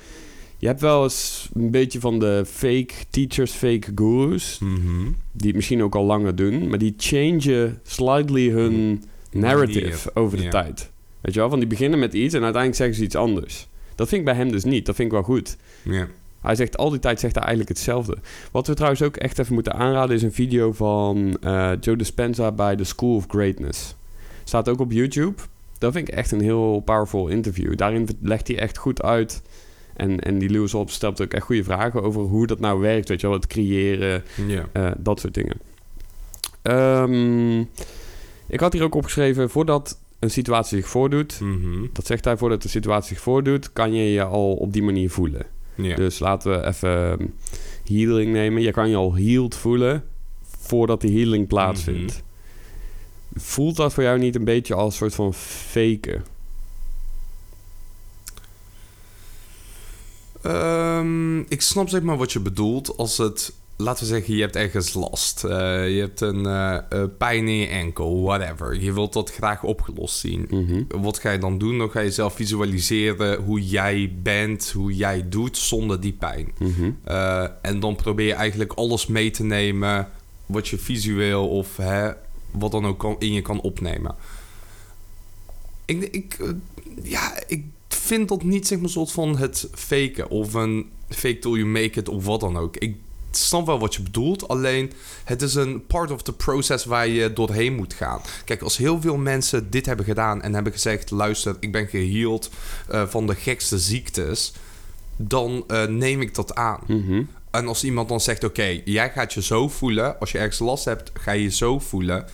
je 0.58 0.68
hebt 0.68 0.82
wel 0.82 1.04
eens 1.04 1.50
een 1.54 1.72
beetje 1.72 2.00
van 2.00 2.20
de 2.20 2.44
fake 2.48 2.94
teachers, 3.10 3.52
fake 3.52 3.92
gurus, 3.96 4.58
Mhm. 4.62 5.06
die 5.32 5.48
het 5.48 5.56
misschien 5.56 5.84
ook 5.84 5.96
al 5.96 6.04
langer 6.06 6.36
doen, 6.36 6.70
maar 6.70 6.78
die 6.78 6.94
changen 6.98 7.80
slightly 7.84 8.50
hun 8.50 9.04
narrative 9.32 10.10
over 10.14 10.38
de 10.38 10.44
tijd. 10.50 10.90
Weet 11.22 11.34
je 11.34 11.40
wel, 11.40 11.50
van 11.50 11.60
die 11.60 11.68
beginnen 11.68 12.00
met 12.00 12.14
iets 12.14 12.34
en 12.34 12.44
uiteindelijk 12.44 12.76
zeggen 12.76 12.96
ze 12.98 13.04
iets 13.04 13.16
anders. 13.16 13.68
Dat 13.96 14.08
vind 14.08 14.20
ik 14.20 14.26
bij 14.28 14.36
hem 14.36 14.52
dus 14.52 14.64
niet. 14.64 14.86
Dat 14.86 14.96
vind 14.96 15.08
ik 15.08 15.14
wel 15.14 15.24
goed. 15.24 15.58
Hij 16.42 16.56
zegt 16.56 16.78
al 16.78 16.90
die 16.90 17.00
tijd 17.00 17.20
zegt 17.20 17.34
hij 17.36 17.44
eigenlijk 17.44 17.78
hetzelfde. 17.78 18.18
Wat 18.52 18.68
we 18.68 18.74
trouwens 18.74 19.02
ook 19.02 19.16
echt 19.18 19.40
even 19.40 19.54
moeten 19.54 19.74
aanraden 19.74 20.16
is 20.16 20.24
een 20.24 20.34
video 20.34 20.72
van 20.74 21.38
eh, 21.42 21.72
Joe 21.82 21.96
Dispenza 21.96 22.52
bij 22.52 22.76
The 22.76 22.84
School 22.84 23.16
of 23.16 23.26
Greatness. 23.28 23.96
Staat 24.44 24.70
ook 24.70 24.80
op 24.80 24.92
YouTube. 24.92 25.34
Dat 25.78 25.94
vind 25.94 26.08
ik 26.08 26.14
echt 26.14 26.32
een 26.32 26.42
heel 26.42 26.80
powerful 26.86 27.28
interview. 27.28 27.76
Daarin 27.76 28.08
legt 28.22 28.48
hij 28.48 28.60
echt 28.60 28.78
goed 28.78 29.02
uit. 29.02 29.42
En, 29.98 30.20
en 30.20 30.38
die 30.40 30.50
Lewis 30.50 30.72
Howes 30.72 30.94
stelt 30.94 31.22
ook 31.22 31.34
echt 31.34 31.46
goede 31.46 31.64
vragen 31.64 32.04
over 32.04 32.22
hoe 32.22 32.48
dat 32.48 32.60
nou 32.60 32.80
werkt. 32.80 33.10
Weet 33.10 33.22
je 33.22 33.28
wel, 33.28 33.36
het 33.36 33.48
creëren, 33.48 34.24
eh, 34.72 34.92
dat 34.98 35.20
soort 35.20 35.34
dingen. 35.34 35.58
Ehm, 36.62 37.60
ik 38.48 38.60
had 38.60 38.74
hier 38.74 38.84
ook 38.84 38.96
opgeschreven, 38.96 39.50
voordat 39.50 40.00
een 40.20 40.32
situatie 40.32 40.78
zich 40.78 40.88
voordoet... 40.88 41.40
Mhm. 41.40 41.86
Dat 41.94 42.06
zegt 42.06 42.26
hij, 42.26 42.38
voordat 42.38 42.62
de 42.62 42.70
situatie 42.70 43.16
zich 43.16 43.24
voordoet... 43.24 43.74
kan 43.74 43.94
je 43.94 44.12
je 44.12 44.24
al 44.24 44.54
op 44.54 44.74
die 44.74 44.84
manier 44.84 45.10
voelen. 45.10 45.46
Ja. 45.76 45.96
Dus 45.96 46.20
laten 46.20 46.52
we 46.52 46.68
even 46.68 47.34
healing 47.86 48.32
nemen. 48.32 48.62
Je 48.62 48.72
kan 48.72 48.90
je 48.90 48.96
al 48.96 49.16
healed 49.16 49.56
voelen 49.56 50.04
voordat 50.60 51.02
de 51.02 51.12
healing 51.12 51.48
plaatsvindt. 51.48 52.14
Mhm. 52.14 53.42
Voelt 53.44 53.76
dat 53.76 53.94
voor 53.94 54.04
jou 54.04 54.20
niet 54.20 54.36
een 54.36 54.44
beetje 54.44 54.74
als 54.74 54.86
een 54.86 54.98
soort 54.98 55.16
van 55.16 55.34
faken? 55.34 56.24
Ehm, 60.48 61.40
ik 61.40 61.62
snap 61.62 61.90
zeg 61.90 62.02
maar 62.02 62.18
wat 62.18 62.32
je 62.32 62.40
bedoelt 62.40 62.98
als 62.98 63.18
het... 63.18 63.54
Laten 63.80 64.04
we 64.04 64.10
zeggen, 64.10 64.36
je 64.36 64.42
hebt 64.42 64.56
ergens 64.56 64.94
last. 64.94 65.44
Eh, 65.44 65.50
je 65.96 66.00
hebt 66.00 66.22
een 66.22 66.46
eh, 66.46 66.76
eh, 66.90 67.04
pijn 67.18 67.48
in 67.48 67.56
je 67.56 67.68
enkel, 67.68 68.22
whatever. 68.22 68.82
Je 68.82 68.94
wilt 68.94 69.14
dat 69.14 69.32
graag 69.32 69.64
opgelost 69.64 70.18
zien. 70.18 70.48
Mhm. 70.50 71.02
Wat 71.02 71.20
ga 71.20 71.32
je 71.32 71.38
dan 71.38 71.58
doen? 71.58 71.78
Dan 71.78 71.90
ga 71.92 72.00
je 72.00 72.12
zelf 72.12 72.34
visualiseren 72.34 73.42
hoe 73.42 73.68
jij 73.68 74.16
bent, 74.22 74.72
hoe 74.72 74.96
jij 74.96 75.30
doet 75.30 75.58
zonder 75.58 76.02
die 76.02 76.14
pijn. 76.14 76.52
Mhm. 76.60 76.92
Eh, 77.04 77.48
en 77.62 77.80
dan 77.80 77.96
probeer 77.96 78.28
je 78.28 78.34
eigenlijk 78.34 78.74
alles 78.74 79.08
mee 79.08 79.32
te 79.32 79.44
nemen 79.44 80.10
wat 80.46 80.68
je 80.68 80.78
visueel 80.78 81.50
of 81.50 81.78
hè, 81.78 82.12
wat 82.52 82.72
dan 82.72 82.86
ook 82.86 83.00
kan, 83.00 83.16
in 83.20 83.34
je 83.34 83.42
kan 83.42 83.62
opnemen. 83.62 84.16
Ik, 85.86 86.04
ik, 86.04 86.38
ja, 87.04 87.40
ik 87.48 87.64
vind 88.08 88.28
dat 88.28 88.44
niet 88.44 88.68
zeg 88.68 88.80
maar 88.80 88.90
soort 88.90 89.12
van 89.12 89.38
het 89.38 89.70
faken 89.74 90.30
of 90.30 90.54
een 90.54 90.90
fake 91.10 91.40
till 91.40 91.52
you 91.52 91.66
make 91.66 92.00
it 92.00 92.10
of 92.10 92.26
wat 92.26 92.40
dan 92.40 92.58
ook. 92.58 92.78
Ik 92.78 92.96
snap 93.32 93.66
wel 93.66 93.80
wat 93.80 93.96
je 93.96 94.02
bedoelt, 94.02 94.48
alleen 94.48 94.92
het 95.24 95.42
is 95.42 95.56
een 95.56 95.86
part 95.86 96.12
of 96.12 96.22
the 96.22 96.34
process 96.34 96.86
waar 96.86 97.08
je 97.08 97.34
doorheen 97.34 97.76
moet 97.76 97.94
gaan. 97.94 98.22
Kijk, 98.46 98.62
als 98.62 98.78
heel 98.78 99.02
veel 99.02 99.18
mensen 99.18 99.70
dit 99.70 99.86
hebben 99.86 100.06
gedaan 100.06 100.42
en 100.42 100.54
hebben 100.54 100.74
gezegd: 100.74 101.12
luister, 101.12 101.56
ik 101.60 101.72
ben 101.72 101.88
geheeld 101.88 102.50
eh, 102.90 103.08
van 103.08 103.28
de 103.28 103.36
gekste 103.36 103.80
ziektes, 103.80 104.54
dan 105.16 105.64
eh, 105.68 105.86
neem 105.86 106.22
ik 106.22 106.36
dat 106.36 106.56
aan. 106.56 106.80
Mhm. 106.88 107.24
En 107.52 107.68
als 107.68 107.84
iemand 107.84 108.10
dan 108.10 108.22
zegt: 108.22 108.44
Oké, 108.44 108.82
jij 108.86 109.10
gaat 109.10 109.34
je 109.34 109.42
zo 109.42 109.70
voelen. 109.70 110.20
Als 110.20 110.32
je 110.32 110.38
ergens 110.38 110.60
last 110.60 110.86
hebt, 110.86 111.12
ga 111.14 111.32
je 111.32 111.44
je 111.44 111.52
zo 111.52 111.80
voelen. 111.80 112.26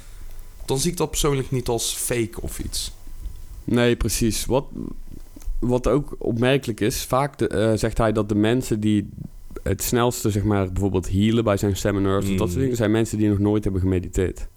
Dan 0.65 0.79
zie 0.79 0.91
ik 0.91 0.97
dat 0.97 1.09
persoonlijk 1.09 1.51
niet 1.51 1.67
als 1.67 1.93
fake 1.93 2.41
of 2.41 2.59
iets. 2.59 2.91
Nee, 3.63 3.95
precies. 3.95 4.45
Wat, 4.45 4.65
wat 5.63 5.87
ook 5.87 6.15
opmerkelijk 6.17 6.79
is, 6.79 7.03
vaak 7.03 7.37
de- 7.37 7.47
eh, 7.47 7.71
zegt 7.75 7.97
hij 7.97 8.11
dat 8.11 8.29
de 8.29 8.35
mensen 8.35 8.79
die 8.79 9.09
het 9.63 9.83
snelste, 9.83 10.31
zeg 10.31 10.43
maar, 10.43 10.71
bijvoorbeeld 10.71 11.09
healen 11.09 11.43
bij 11.43 11.57
zijn 11.57 11.75
seminars, 11.75 12.23
of 12.25 12.29
dat 12.29 12.37
soort 12.39 12.49
Mhm. 12.51 12.59
dingen, 12.59 12.75
zijn 12.75 12.91
mensen 12.91 13.17
die 13.17 13.29
nog 13.29 13.39
nooit 13.39 13.63
hebben 13.63 13.81
gemediteerd. 13.81 14.47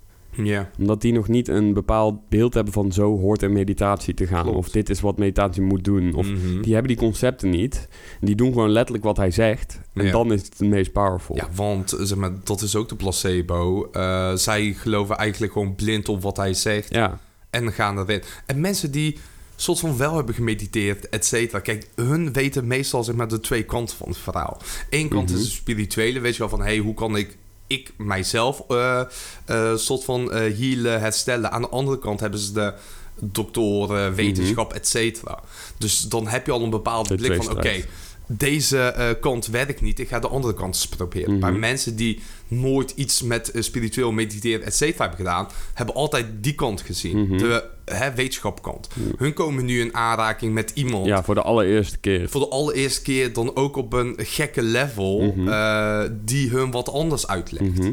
Ja. 0.43 0.71
Omdat 0.79 1.01
die 1.01 1.13
nog 1.13 1.29
niet 1.29 1.49
een 1.49 1.73
bepaald 1.73 2.29
beeld 2.29 2.55
hebben 2.55 2.73
van 2.73 2.93
zo 2.93 3.19
hoort 3.19 3.43
een 3.43 3.53
meditatie 3.53 4.15
te 4.15 4.27
gaan. 4.27 4.43
Klopt. 4.43 4.57
Of 4.59 4.69
dit 4.69 4.91
is 4.91 5.01
wat 5.01 5.19
meditatie 5.19 5.63
moet 5.63 5.85
doen. 5.85 6.15
Of 6.15 6.27
Mhm. 6.27 6.61
die 6.63 6.73
hebben 6.73 6.89
die 6.93 7.01
concepten 7.01 7.51
niet. 7.51 7.89
Die 8.21 8.35
doen 8.35 8.53
gewoon 8.53 8.71
letterlijk 8.71 9.05
wat 9.05 9.17
hij 9.17 9.31
zegt. 9.31 9.81
En 9.95 10.11
dan 10.11 10.33
is 10.33 10.43
het 10.43 10.59
het 10.59 10.69
meest 10.69 10.93
powerful. 10.93 11.37
Ja, 11.37 11.49
want 11.55 11.93
eh, 11.93 12.05
zeg 12.05 12.19
maar, 12.19 12.31
dat 12.45 12.61
is 12.63 12.77
ook 12.77 12.89
de 12.89 12.97
placebo. 12.97 13.89
Eh, 13.93 14.35
zij 14.35 14.73
geloven 14.73 15.17
eigenlijk 15.17 15.53
gewoon 15.53 15.75
blind 15.75 16.09
op 16.09 16.23
wat 16.23 16.37
hij 16.37 16.55
zegt. 16.55 16.95
Ja. 16.95 17.19
En 17.51 17.73
gaan 17.73 17.99
erin. 17.99 18.23
En 18.47 18.61
mensen 18.61 18.91
die 18.91 19.17
soort 19.57 19.79
van 19.79 19.97
wel 19.97 20.17
hebben 20.17 20.35
gemediteerd, 20.35 21.09
et 21.09 21.27
cetera. 21.27 21.61
Kijk, 21.61 21.89
hun 21.95 22.33
weten 22.33 22.67
meestal 22.67 23.05
zeg 23.05 23.15
maar, 23.15 23.29
de 23.29 23.41
twee 23.41 23.63
kanten 23.63 23.97
van 23.97 24.09
het 24.09 24.19
verhaal. 24.19 24.61
Eén 24.91 25.09
kant 25.09 25.31
Mhm. 25.31 25.39
is 25.39 25.45
de 25.45 25.51
spirituele, 25.51 26.21
weet 26.21 26.33
je 26.33 26.39
wel, 26.39 26.49
van... 26.49 26.63
hey, 26.63 26.79
hoe 26.79 26.95
kan 26.95 27.17
ik, 27.17 27.37
ik 27.67 27.93
mijzelf 27.97 28.63
eh, 28.69 29.77
soort 29.77 30.05
van 30.05 30.33
eh 30.33 30.59
healen, 30.59 31.01
herstellen. 31.01 31.51
Aan 31.51 31.63
de 31.63 31.69
andere 31.69 31.99
kant 31.99 32.21
hebben 32.21 32.41
ze 32.41 32.53
de 32.53 32.75
doktoren, 33.21 34.15
wetenschap, 34.15 34.73
et 34.73 34.89
cetera. 34.89 35.41
Dus 35.79 36.01
dan 36.01 36.29
heb 36.29 36.47
je 36.47 36.53
al 36.53 36.63
een 36.63 36.71
bepaalde 36.71 37.17
De 37.17 37.27
blik 37.27 37.43
van... 37.43 37.57
oké. 37.57 37.85
Deze 38.27 38.79
eh, 38.79 39.11
kant 39.21 39.47
werkt 39.47 39.81
niet, 39.81 39.99
ik 39.99 40.09
ga 40.09 40.19
de 40.19 40.29
andere 40.29 40.55
kant 40.55 40.75
eens 40.75 40.89
proberen. 40.89 41.31
Mhm. 41.31 41.41
Maar 41.41 41.55
mensen 41.55 41.97
die 41.97 42.21
nooit 42.49 42.91
iets 42.97 43.23
met 43.23 43.51
eh, 43.51 43.63
spiritueel 43.63 44.13
mediteren, 44.13 44.67
et 44.67 44.75
cetera, 44.75 44.99
hebben 45.01 45.27
gedaan, 45.27 45.49
hebben 45.75 45.95
altijd 45.95 46.27
die 46.41 46.55
kant 46.55 46.81
gezien. 46.81 47.19
Mhm. 47.29 47.39
De 47.39 47.65
hè, 47.85 48.15
wetenschapkant. 48.15 48.89
Hun 49.17 49.33
komen 49.33 49.65
nu 49.65 49.81
in 49.81 49.95
aanraking 49.95 50.55
met 50.55 50.71
iemand. 50.75 51.07
ja, 51.07 51.23
voor 51.23 51.35
de 51.35 51.43
allereerste 51.43 51.99
keer. 51.99 52.29
Voor 52.29 52.41
de 52.41 52.49
allereerste 52.49 53.03
keer 53.03 53.33
dan 53.33 53.57
ook 53.57 53.77
op 53.77 53.93
een 53.93 54.15
gekke 54.19 54.63
level 54.63 55.21
Mhm. 55.23 55.49
eh, 55.49 56.03
die 56.25 56.51
hun 56.51 56.71
wat 56.71 56.89
anders 56.89 57.27
uitlegt. 57.27 57.79
Mhm. 57.79 57.93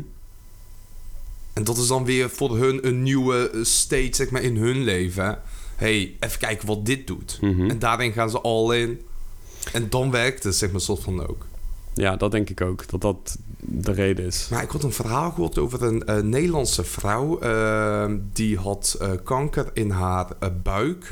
En 1.53 1.63
dat 1.63 1.77
is 1.77 1.87
dan 1.87 2.05
weer 2.05 2.29
voor 2.29 2.57
hun 2.57 2.87
een 2.87 3.03
nieuwe 3.03 3.49
state 3.61 4.09
zeg 4.15 4.29
maar, 4.29 4.41
in 4.41 4.57
hun 4.57 4.83
leven. 4.83 5.39
hey, 5.75 6.15
even 6.19 6.39
kijken 6.39 6.67
wat 6.67 6.85
dit 6.85 7.07
doet. 7.07 7.37
Mhm. 7.41 7.69
En 7.69 7.79
daarin 7.79 8.11
gaan 8.11 8.29
ze 8.29 8.41
al 8.41 8.71
in. 8.73 9.01
En 9.71 9.89
dan 9.89 10.11
werkt 10.11 10.43
het 10.43 10.55
zeg 10.55 10.71
maar 10.71 10.81
soort 10.81 11.03
van 11.03 11.27
ook. 11.27 11.45
Ja, 11.95 12.15
dat 12.15 12.31
denk 12.31 12.49
ik 12.49 12.61
ook. 12.61 12.89
Dat 12.89 13.01
dat 13.01 13.37
de 13.65 13.91
reden 13.91 14.25
is. 14.25 14.47
Maar 14.51 14.63
ik 14.63 14.69
had 14.69 14.83
een 14.83 14.91
verhaal 14.91 15.31
gehoord 15.31 15.57
over 15.57 15.83
een 15.83 16.03
eh, 16.05 16.21
Nederlandse 16.21 16.83
vrouw. 16.83 17.39
eh, 17.39 18.05
die 18.33 18.57
had 18.57 18.97
eh, 19.01 19.09
kanker 19.23 19.65
in 19.73 19.89
haar 19.89 20.27
buik. 20.63 21.11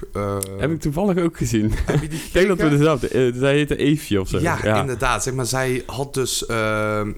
Heb 0.58 0.72
ik 0.72 0.80
toevallig 0.80 1.18
ook 1.18 1.38
gezien. 1.38 1.66
Ik 2.02 2.30
denk 2.34 2.48
dat 2.48 2.58
we 2.62 2.70
dezelfde... 2.70 3.32
zij 3.36 3.54
heette 3.54 3.76
Eefje 3.78 4.20
of 4.22 4.28
zo. 4.28 4.40
Ja, 4.40 4.80
inderdaad. 4.80 5.24
Zeg 5.24 5.34
maar, 5.34 5.46
zij 5.46 5.84
had 5.86 6.14
dus, 6.14 6.46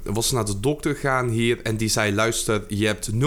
was 0.04 0.32
naar 0.32 0.46
de 0.46 0.60
dokter 0.60 0.94
gegaan 0.96 1.28
hier 1.30 1.62
en 1.64 1.78
die 1.78 1.90
zei: 1.90 2.14
luister, 2.14 2.64
je 2.68 2.86
hebt 2.86 3.12
0% 3.14 3.18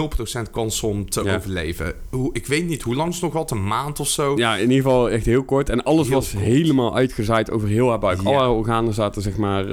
kans 0.51 0.83
om 0.83 1.09
te 1.09 1.23
Ja. 1.23 1.35
overleven. 1.35 1.93
Hoe, 2.09 2.29
ik 2.33 2.45
weet 2.47 2.67
niet 2.67 2.81
hoe 2.81 2.95
lang 2.95 3.15
ze 3.15 3.23
nog 3.25 3.33
had, 3.33 3.51
een 3.51 3.67
maand 3.67 3.99
of 3.99 4.07
zo. 4.07 4.35
Ja, 4.37 4.55
in 4.55 4.61
ieder 4.61 4.75
geval 4.75 5.09
echt 5.09 5.25
heel 5.25 5.43
kort. 5.43 5.69
En 5.69 5.83
alles 5.83 6.07
Heel 6.07 6.15
was 6.15 6.31
kort. 6.31 6.43
helemaal 6.43 6.95
uitgezaaid 6.95 7.51
over 7.51 7.67
heel 7.67 7.89
haar 7.89 7.99
buik. 7.99 8.21
Ja. 8.21 8.29
Al 8.29 8.39
haar 8.39 8.49
organen 8.49 8.93
zaten, 8.93 9.21
zeg 9.21 9.37
maar, 9.37 9.65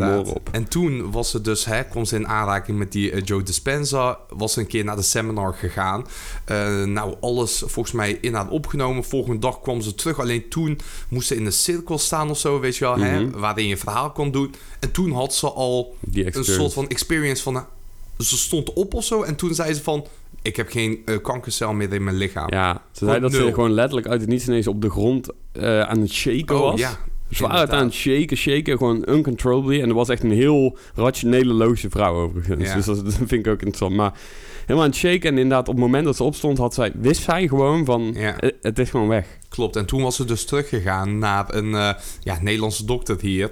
eh 0.00 0.34
op. 0.34 0.48
En 0.52 0.68
toen 0.68 1.10
was 1.10 1.30
ze 1.30 1.40
dus, 1.40 1.64
hè, 1.64 1.84
kwam 1.84 2.04
ze 2.04 2.16
in 2.16 2.28
aanraking 2.28 2.78
met 2.78 2.92
die 2.92 3.10
eh, 3.10 3.22
Joe 3.24 3.42
Dispenza. 3.42 4.18
Was 4.28 4.56
een 4.56 4.66
keer 4.66 4.84
naar 4.84 4.96
de 4.96 5.02
seminar 5.02 5.54
gegaan. 5.54 6.06
Eh, 6.44 6.84
nou, 6.84 7.14
alles 7.20 7.62
volgens 7.66 7.94
mij 7.94 8.18
in 8.20 8.34
haar 8.34 8.48
opgenomen. 8.48 9.04
Volgende 9.04 9.38
dag 9.38 9.60
kwam 9.60 9.80
ze 9.80 9.94
terug. 9.94 10.20
Alleen 10.20 10.48
toen 10.48 10.78
moest 11.08 11.28
ze 11.28 11.36
in 11.36 11.46
een 11.46 11.52
cirkel 11.52 11.98
staan 11.98 12.30
of 12.30 12.38
zo, 12.38 12.60
weet 12.60 12.76
je 12.76 12.84
wel. 12.84 12.96
Mhm. 12.96 13.04
hè, 13.04 13.30
waarin 13.30 13.66
je 13.66 13.76
verhaal 13.76 14.10
kon 14.10 14.30
doen. 14.30 14.54
En 14.80 14.90
toen 14.90 15.12
had 15.12 15.34
ze 15.34 15.50
al 15.50 15.96
een 16.12 16.44
soort 16.44 16.72
van 16.72 16.88
experience 16.88 17.42
van... 17.42 17.52
nou, 17.52 17.64
ze 18.18 18.38
stond 18.38 18.72
op 18.72 18.94
of 18.94 19.04
zo. 19.04 19.22
En 19.22 19.36
toen 19.36 19.54
zei 19.54 19.74
ze 19.74 19.82
van... 19.82 20.06
Ik 20.42 20.56
heb 20.56 20.70
geen 20.70 21.02
eh, 21.04 21.16
kankercel 21.22 21.72
meer 21.72 21.92
in 21.92 22.04
mijn 22.04 22.16
lichaam. 22.16 22.50
Ja, 22.52 22.82
ze 22.92 23.04
zei 23.04 23.20
dat 23.20 23.30
nul. 23.30 23.46
ze 23.46 23.54
gewoon 23.54 23.72
letterlijk 23.72 24.06
uit 24.06 24.20
het 24.20 24.30
niets 24.30 24.46
ineens 24.46 24.66
op 24.66 24.82
de 24.82 24.90
grond 24.90 25.28
eh, 25.52 25.80
aan 25.80 26.00
het 26.00 26.12
shaken 26.12 26.56
oh 26.56 26.62
was. 26.70 26.80
ja. 26.80 26.98
Zwaar 27.30 27.50
inderdaad. 27.50 27.76
aan 27.80 27.84
het 27.86 27.94
shaken, 27.94 28.36
shaken, 28.36 28.76
gewoon 28.76 29.04
uncontrollably. 29.08 29.80
En 29.82 29.88
er 29.88 29.94
was 29.94 30.08
echt 30.08 30.22
een 30.22 30.30
heel 30.30 30.76
rationele, 30.94 31.52
loze 31.52 31.90
vrouw 31.90 32.14
overigens. 32.14 32.68
Ja. 32.68 32.74
Dus 32.74 32.84
dat, 32.84 33.04
dat 33.04 33.14
vind 33.14 33.32
ik 33.32 33.46
ook 33.46 33.58
interessant. 33.62 33.94
Maar 33.96 34.12
helemaal 34.60 34.82
aan 34.82 34.88
het 34.90 34.98
shaken 34.98 35.30
en 35.30 35.38
inderdaad 35.38 35.68
op 35.68 35.74
het 35.74 35.84
moment 35.84 36.04
dat 36.04 36.16
ze 36.16 36.22
opstond, 36.22 36.58
had 36.58 36.74
zij, 36.74 36.92
wist 36.94 37.22
zij 37.22 37.48
gewoon 37.48 37.84
van, 37.84 38.12
Ja. 38.16 38.38
eh, 38.40 38.50
het 38.62 38.78
is 38.78 38.90
gewoon 38.90 39.08
weg. 39.08 39.26
Klopt. 39.48 39.76
En 39.76 39.86
toen 39.86 40.02
was 40.02 40.16
ze 40.16 40.24
dus 40.24 40.44
teruggegaan 40.44 41.18
naar 41.18 41.54
een 41.54 41.74
eh, 41.74 41.90
ja, 42.22 42.38
Nederlandse 42.42 42.84
dokter 42.84 43.16
hier. 43.20 43.50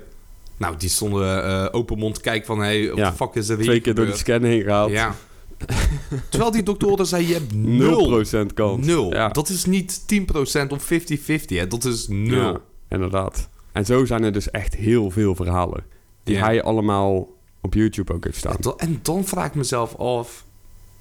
Nou, 0.56 0.74
die 0.78 0.88
stonden 0.88 1.44
eh, 1.44 1.66
open 1.70 1.98
mond 1.98 2.14
te 2.14 2.20
kijken 2.20 2.46
van... 2.46 2.58
Hey, 2.58 2.80
Ja. 2.82 3.10
de 3.10 3.16
fuck 3.16 3.34
is 3.34 3.48
er 3.48 3.56
hier 3.56 3.64
Twee 3.66 3.80
keer 3.80 3.94
door 3.94 4.04
gebeurd? 4.04 4.20
scan 4.24 4.42
heen 4.42 4.62
gehaald. 4.62 4.90
Ja. 4.90 5.14
Terwijl 6.30 6.50
die 6.50 6.62
doktoren 6.62 7.06
zei, 7.06 7.26
je 7.28 7.32
hebt 7.34 7.54
nul. 7.54 8.24
0% 8.24 8.46
kans. 8.54 8.86
Nul. 8.86 9.12
Ja. 9.12 9.28
Dat 9.28 9.48
is 9.48 9.64
niet 9.64 10.00
10% 10.06 10.66
of 10.68 10.84
50-50. 10.92 11.56
hè. 11.56 11.66
Dat 11.66 11.84
is 11.84 12.08
nul. 12.08 12.40
Ja, 12.42 12.60
inderdaad. 12.88 13.48
En 13.76 13.84
zo 13.84 14.04
zijn 14.04 14.22
er 14.22 14.32
dus 14.32 14.50
echt 14.50 14.74
heel 14.74 15.10
veel 15.10 15.34
verhalen. 15.34 15.84
Die 16.24 16.36
hij 16.38 16.62
allemaal 16.62 17.28
op 17.60 17.74
YouTube 17.74 18.12
ook 18.12 18.24
heeft 18.24 18.36
staan. 18.38 18.56
En, 18.76 18.98
dan, 19.02 19.24
vraag 19.24 19.46
ik 19.46 19.54
mezelf 19.54 19.94
af... 19.96 20.44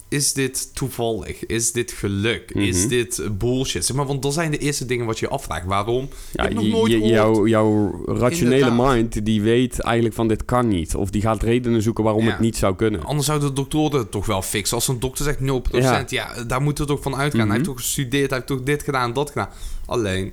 Is 0.08 0.34
dit 0.34 0.76
toevallig? 0.76 1.46
Is 1.46 1.72
dit 1.72 1.92
geluk? 1.92 2.54
Mhm. 2.56 2.64
Is 2.64 2.88
dit 2.88 3.20
eh, 3.20 3.30
bullshit? 3.30 3.86
Zeg 3.86 3.96
maar, 3.96 4.06
want 4.06 4.22
dat 4.22 4.34
zijn 4.34 4.52
de 4.52 4.58
eerste 4.58 4.86
dingen 4.86 5.06
wat 5.06 5.20
je 5.20 5.26
je 5.26 5.32
afvraagt. 5.32 5.66
Waarom? 5.66 6.04
Je 6.10 6.16
Ja, 6.34 6.44
hebt 6.44 6.56
nog 6.56 6.64
je- 6.64 6.70
nooit 6.70 6.92
je- 6.92 6.98
gehoord. 6.98 7.14
jouw, 7.14 7.48
jouw 7.48 8.04
rationele 8.06 8.56
Inderdaad. 8.60 8.94
mind 8.96 9.26
die 9.26 9.42
weet 9.42 9.80
eigenlijk 9.80 10.16
van 10.16 10.28
dit 10.28 10.46
kan 10.46 10.68
niet. 10.68 10.96
Of 10.96 11.10
die 11.10 11.22
gaat 11.22 11.44
redenen 11.44 11.82
zoeken 11.82 12.04
waarom 12.04 12.24
Ja. 12.24 12.30
het 12.32 12.40
niet 12.40 12.58
zou 12.58 12.76
kunnen. 12.76 13.04
Anders 13.04 13.26
zouden 13.28 13.48
de 13.48 13.54
doktoren 13.56 14.00
het 14.00 14.12
toch 14.12 14.26
wel 14.26 14.42
fixen. 14.42 14.76
Als 14.76 14.88
een 14.88 15.00
dokter 15.00 15.24
zegt 15.26 15.40
0%, 15.40 16.10
ja, 16.10 16.44
daar 16.44 16.62
moet 16.62 16.78
het 16.78 16.88
toch 16.88 17.02
van 17.02 17.16
uitgaan. 17.16 17.40
Mhm. 17.40 17.48
Hij 17.50 17.58
heeft 17.58 17.70
toch 17.70 17.80
gestudeerd, 17.80 18.30
hij 18.30 18.38
heeft 18.38 18.50
toch 18.52 18.64
dit 18.64 18.84
gedaan, 18.84 19.14
dat 19.14 19.30
gedaan. 19.32 19.50
Alleen, 19.86 20.32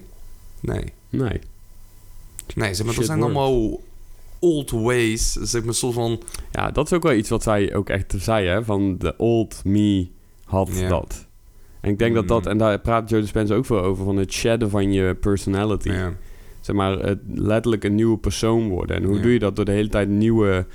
nee. 0.61 0.85
Nee. 1.09 1.41
Nee, 2.55 2.75
zeg 2.75 2.87
maar, 2.87 2.95
dat 2.95 3.05
zijn 3.05 3.19
works. 3.21 3.35
allemaal 3.35 3.81
old 4.39 4.71
ways. 4.71 5.33
Zeg 5.33 5.65
maar, 5.65 5.75
soort 5.75 5.95
van... 5.95 6.21
Ja, 6.53 6.71
dat 6.71 6.87
is 6.87 6.93
ook 6.93 7.03
wel 7.03 7.13
iets 7.13 7.29
wat 7.29 7.43
zij 7.43 7.75
ook 7.75 7.89
echt 7.89 8.15
zei, 8.19 8.47
hè. 8.49 8.65
Van 8.65 8.99
de 8.99 9.15
old 9.17 9.61
me 9.65 10.09
had 10.45 10.71
dat. 10.89 11.27
En 11.81 11.91
ik 11.91 11.99
denk 11.99 12.15
dat 12.15 12.29
dat, 12.29 12.45
Mm. 12.45 12.51
en 12.51 12.59
daar 12.59 12.79
praat 12.81 13.11
Joe 13.11 13.21
Dispenza 13.21 13.55
ook 13.55 13.67
veel 13.67 13.81
over, 13.83 14.05
van 14.05 14.17
het 14.17 14.33
shadden 14.33 14.71
van 14.71 14.93
je 14.93 15.15
personality. 15.15 15.91
Zeg 16.61 16.77
maar, 16.77 16.99
het 16.99 17.19
letterlijk 17.35 17.85
een 17.85 17.95
nieuwe 17.95 18.19
persoon 18.19 18.69
worden. 18.69 18.97
En 18.97 19.05
hoe 19.05 19.21
doe 19.21 19.33
je 19.33 19.39
dat? 19.39 19.57
Door 19.57 19.65
de 19.65 19.73
hele 19.73 19.89
tijd 19.89 20.09
nieuwe 20.09 20.67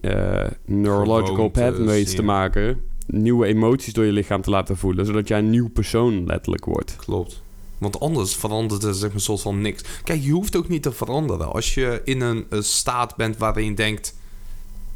eh, 0.00 0.46
neurological 0.64 1.48
pathways 1.48 2.14
te 2.14 2.22
maken. 2.22 2.80
Nieuwe 3.06 3.46
emoties 3.46 3.92
door 3.92 4.04
je 4.04 4.12
lichaam 4.12 4.42
te 4.42 4.50
laten 4.50 4.76
voelen. 4.76 5.06
Zodat 5.06 5.28
jij 5.28 5.38
een 5.38 5.50
nieuw 5.50 5.68
persoon 5.70 6.26
letterlijk 6.26 6.64
wordt. 6.64 6.96
Klopt. 6.96 7.42
Want 7.82 8.00
anders 8.00 8.34
verandert 8.36 8.82
er 8.82 8.94
zeg 8.94 9.02
maar 9.06 9.14
een 9.14 9.20
soort 9.20 9.40
van 9.40 9.60
niks. 9.60 9.82
Kijk, 10.04 10.22
je 10.22 10.30
hoeft 10.30 10.56
ook 10.56 10.68
niet 10.68 10.82
te 10.82 10.92
veranderen. 10.92 11.52
Als 11.52 11.74
je 11.74 12.00
in 12.04 12.20
een, 12.20 12.46
staat 12.58 13.16
bent 13.16 13.36
waarin 13.36 13.64
je 13.64 13.74
denkt... 13.74 14.14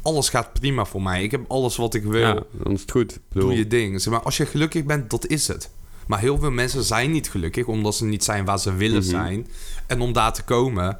alles 0.01 0.29
gaat 0.29 0.53
prima 0.53 0.85
voor 0.85 1.01
mij. 1.01 1.23
Ik 1.23 1.31
heb 1.31 1.45
alles 1.47 1.75
wat 1.75 1.93
ik 1.93 2.03
wil. 2.03 2.19
Ja, 2.19 2.43
dan 2.51 2.73
is 2.73 2.81
het 2.81 2.91
goed. 2.91 3.19
Bedoel, 3.29 3.49
Doe 3.49 3.57
je 3.57 3.67
ding. 3.67 4.01
Zeg 4.01 4.13
maar, 4.13 4.21
als 4.21 4.37
je 4.37 4.45
gelukkig 4.45 4.83
bent, 4.83 5.09
dat 5.09 5.27
is 5.27 5.47
het. 5.47 5.69
Maar 6.07 6.19
heel 6.19 6.37
veel 6.39 6.51
mensen 6.51 6.83
zijn 6.83 7.11
niet 7.11 7.29
gelukkig... 7.29 7.65
omdat 7.65 7.95
ze 7.95 8.05
niet 8.05 8.23
zijn 8.23 8.45
waar 8.45 8.59
ze 8.59 8.73
willen 8.73 9.01
Mhm. 9.01 9.09
zijn. 9.09 9.47
En 9.87 10.01
om 10.01 10.13
daar 10.13 10.33
te 10.33 10.43
komen... 10.43 10.99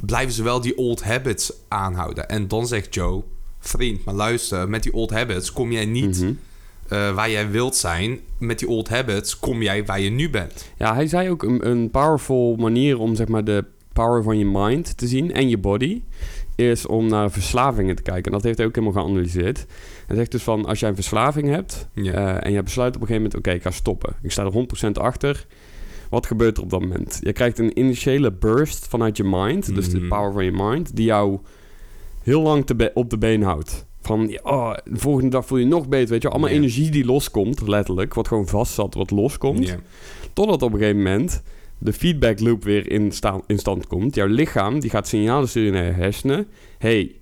blijven 0.00 0.34
ze 0.34 0.42
wel 0.42 0.60
die 0.60 0.76
old 0.76 1.02
habits 1.02 1.52
aanhouden. 1.68 2.28
En 2.28 2.48
dan 2.48 2.66
zegt 2.66 2.94
Joe... 2.94 3.22
vriend, 3.60 4.04
maar 4.04 4.14
luister... 4.14 4.68
met 4.68 4.82
die 4.82 4.92
old 4.92 5.10
habits 5.10 5.52
kom 5.52 5.72
jij 5.72 5.86
niet... 5.86 6.20
mhm. 6.20 6.32
Eh, 6.88 7.14
waar 7.14 7.30
jij 7.30 7.50
wilt 7.50 7.76
zijn. 7.76 8.18
Met 8.38 8.58
die 8.58 8.68
old 8.68 8.88
habits 8.88 9.38
kom 9.38 9.62
jij 9.62 9.84
waar 9.84 10.00
je 10.00 10.10
nu 10.10 10.30
bent. 10.30 10.72
Ja, 10.76 10.94
hij 10.94 11.06
zei 11.06 11.30
ook 11.30 11.42
een, 11.42 11.68
een 11.68 11.90
powerful 11.90 12.56
manier 12.56 12.98
om 12.98 13.14
zeg 13.14 13.28
maar 13.28 13.44
de 13.44 13.64
power 13.92 14.22
van 14.22 14.38
je 14.38 14.46
mind 14.46 14.96
te 14.96 15.06
zien 15.06 15.32
en 15.32 15.48
je 15.48 15.58
body 15.58 16.02
is 16.56 16.86
om 16.86 17.06
naar 17.08 17.30
verslavingen 17.30 17.96
te 17.96 18.02
kijken. 18.02 18.24
En 18.24 18.32
dat 18.32 18.42
heeft 18.42 18.58
hij 18.58 18.66
ook 18.66 18.74
helemaal 18.74 19.02
geanalyseerd. 19.02 19.66
Hij 20.06 20.16
zegt 20.16 20.30
dus 20.30 20.42
van 20.42 20.64
als 20.66 20.80
jij 20.80 20.88
een 20.88 20.94
verslaving 20.94 21.48
hebt 21.48 21.88
Ja. 21.92 22.12
eh, 22.12 22.46
en 22.46 22.52
je 22.52 22.62
besluit 22.62 22.94
op 22.96 23.00
een 23.00 23.06
gegeven 23.06 23.22
moment 23.30 23.46
oké, 23.46 23.56
ik 23.56 23.62
ga 23.62 23.70
stoppen. 23.70 24.14
Ik 24.22 24.30
sta 24.32 24.44
er 24.44 24.52
100% 24.52 24.98
achter. 24.98 25.46
Wat 26.10 26.26
gebeurt 26.26 26.56
er 26.56 26.62
op 26.62 26.70
dat 26.70 26.80
moment? 26.80 27.18
Je 27.22 27.32
krijgt 27.32 27.58
een 27.58 27.78
initiële 27.78 28.32
burst 28.32 28.86
vanuit 28.88 29.16
je 29.16 29.24
mind, 29.24 29.74
dus 29.74 29.88
de 29.90 29.98
Mhm. 29.98 30.08
power 30.08 30.32
van 30.32 30.44
je 30.44 30.52
mind, 30.52 30.96
die 30.96 31.04
jou 31.04 31.38
heel 32.22 32.42
lang 32.42 32.66
te 32.66 32.90
op 32.94 33.10
de 33.10 33.18
been 33.18 33.42
houdt. 33.42 33.86
Van, 34.02 34.38
oh, 34.42 34.74
de 34.84 34.98
volgende 34.98 35.30
dag 35.30 35.46
voel 35.46 35.58
je 35.58 35.66
nog 35.66 35.88
beter, 35.88 36.08
weet 36.08 36.22
je. 36.22 36.28
Allemaal 36.28 36.48
energie 36.50 36.90
die 36.90 37.04
loskomt, 37.04 37.68
letterlijk. 37.68 38.14
Wat 38.14 38.28
gewoon 38.28 38.48
vast 38.48 38.72
zat, 38.74 38.94
wat 38.94 39.10
loskomt. 39.10 39.68
Ja. 39.68 39.76
Totdat 40.32 40.62
op 40.62 40.72
een 40.72 40.78
gegeven 40.78 41.02
moment 41.02 41.42
de 41.78 41.92
feedback 41.92 42.40
loop 42.40 42.64
weer 42.64 42.90
in, 42.90 43.12
sta- 43.12 43.40
in 43.46 43.58
stand 43.58 43.86
komt. 43.86 44.14
Jouw 44.14 44.26
lichaam 44.26 44.80
die 44.80 44.90
gaat 44.90 45.08
signalen 45.08 45.48
sturen 45.48 45.72
naar 45.72 45.84
je 45.84 45.92
hersenen. 45.92 46.46
hey, 46.78 47.12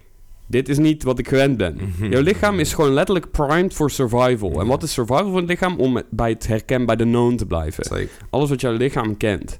dit 0.46 0.68
is 0.68 0.78
niet 0.78 1.02
wat 1.02 1.18
ik 1.18 1.28
gewend 1.28 1.56
ben. 1.56 1.76
Mhm. 1.98 2.10
Jouw 2.12 2.22
lichaam 2.22 2.58
is 2.58 2.72
gewoon 2.74 2.92
letterlijk 2.92 3.30
primed 3.30 3.74
voor 3.74 3.90
survival. 3.90 4.60
En 4.60 4.66
wat 4.66 4.82
is 4.82 4.92
survival 4.92 5.24
van 5.30 5.36
het 5.36 5.48
lichaam? 5.48 5.78
Om 5.78 6.02
bij 6.10 6.30
het 6.30 6.46
herken, 6.46 6.86
bij 6.86 6.96
de 6.96 7.04
known 7.04 7.36
te 7.36 7.46
blijven. 7.46 7.84
Alles 8.30 8.48
wat 8.48 8.60
jouw 8.60 8.72
lichaam 8.76 9.16
kent. 9.16 9.58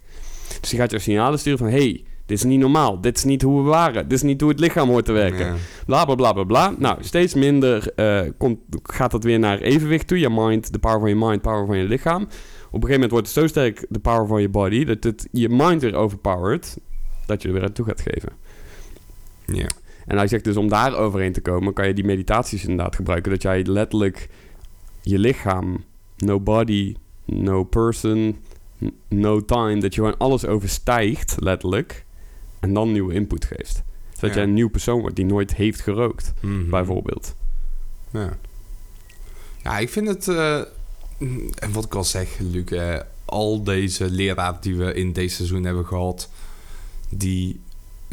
Dus 0.61 0.71
die 0.71 0.79
gaat 0.79 0.91
jou 0.91 1.03
signalen 1.03 1.39
sturen 1.39 1.59
van... 1.59 1.69
hey, 1.69 2.03
dit 2.31 2.39
is 2.39 2.45
niet 2.45 2.61
normaal. 2.61 3.01
Dit 3.01 3.17
is 3.17 3.25
niet 3.25 3.43
hoe 3.43 3.63
we 3.63 3.69
waren. 3.69 4.03
Dit 4.03 4.13
is 4.13 4.23
niet 4.23 4.41
hoe 4.41 4.51
het 4.51 4.61
lichaam 4.61 4.89
hoort 4.89 5.05
te 5.05 5.13
werken. 5.13 5.47
Ja. 5.47 5.55
Bla 5.87 6.05
bla 6.05 6.15
bla 6.15 6.33
bla 6.33 6.45
bla. 6.45 6.75
Nou, 6.79 6.99
steeds 7.01 7.35
minder 7.35 7.93
eh, 7.95 8.21
komt, 8.39 8.59
gaat 8.83 9.11
dat 9.11 9.25
weer 9.25 9.39
naar 9.39 9.59
evenwicht 9.59 10.07
toe. 10.07 10.19
Je 10.19 10.31
mind, 10.31 10.73
de 10.73 10.79
power 10.79 11.01
van 11.01 11.09
je 11.09 11.15
mind, 11.15 11.43
power 11.43 11.67
van 11.67 11.77
je 11.77 11.85
lichaam. 11.85 12.23
Op 12.23 12.29
een 12.29 12.31
gegeven 12.71 12.93
moment 12.93 13.11
wordt 13.11 13.27
het 13.27 13.37
zo 13.37 13.47
sterk 13.47 13.87
de 13.89 13.99
power 13.99 14.27
van 14.27 14.41
je 14.41 14.49
body... 14.49 14.85
dat 14.85 15.05
het 15.05 15.29
je 15.33 15.49
mind 15.49 15.83
weer 15.83 15.95
overpowert... 15.95 16.77
dat 17.27 17.43
je 17.43 17.49
er 17.49 17.55
weer 17.55 17.63
aan 17.63 17.73
toe 17.73 17.85
gaat 17.85 18.01
geven. 18.01 18.33
Ja. 19.47 19.67
En 20.07 20.17
hij 20.17 20.27
zegt 20.27 20.45
dus 20.45 20.57
om 20.57 20.69
daar 20.69 20.97
overheen 20.97 21.33
te 21.33 21.41
komen... 21.41 21.73
kan 21.73 21.87
je 21.87 21.95
die 21.95 22.05
meditaties 22.05 22.63
inderdaad 22.63 22.97
gebruiken... 22.97 23.31
dat 23.31 23.43
jij 23.43 23.65
letterlijk 23.65 24.29
je 25.03 25.19
lichaam... 25.19 25.85
no 26.17 26.41
body, 26.41 26.95
no 27.25 27.65
person, 27.65 28.37
no 29.09 29.45
time... 29.45 29.81
dat 29.81 29.95
je 29.95 30.01
gewoon 30.01 30.19
alles 30.19 30.47
overstijgt, 30.47 31.37
letterlijk... 31.39 32.05
en 32.61 32.75
dan 32.75 32.93
nieuwe 32.93 33.15
input 33.15 33.45
geeft. 33.45 33.83
Zodat 34.15 34.31
Ja. 34.31 34.35
jij 34.37 34.43
een 34.45 34.55
nieuw 34.55 34.69
persoon 34.71 35.01
wordt 35.01 35.17
die 35.17 35.25
nooit 35.25 35.55
heeft 35.55 35.81
gerookt, 35.81 36.33
Mhm. 36.41 36.71
bijvoorbeeld. 36.71 37.35
Ja. 38.11 38.39
ja, 39.63 39.79
ik 39.79 39.89
vind 39.89 40.09
het... 40.09 40.29
eh, 40.29 40.61
mm, 41.19 41.51
en 41.59 41.73
wat 41.73 41.85
ik 41.85 41.95
al 41.95 42.05
zeg, 42.05 42.29
Luc... 42.39 42.65
eh, 42.65 43.01
al 43.25 43.63
deze 43.65 44.11
leraren 44.11 44.59
die 44.61 44.77
we 44.77 44.95
in 44.95 45.13
deze 45.13 45.35
seizoen 45.35 45.65
hebben 45.65 45.87
gehad... 45.87 46.31
die 47.09 47.61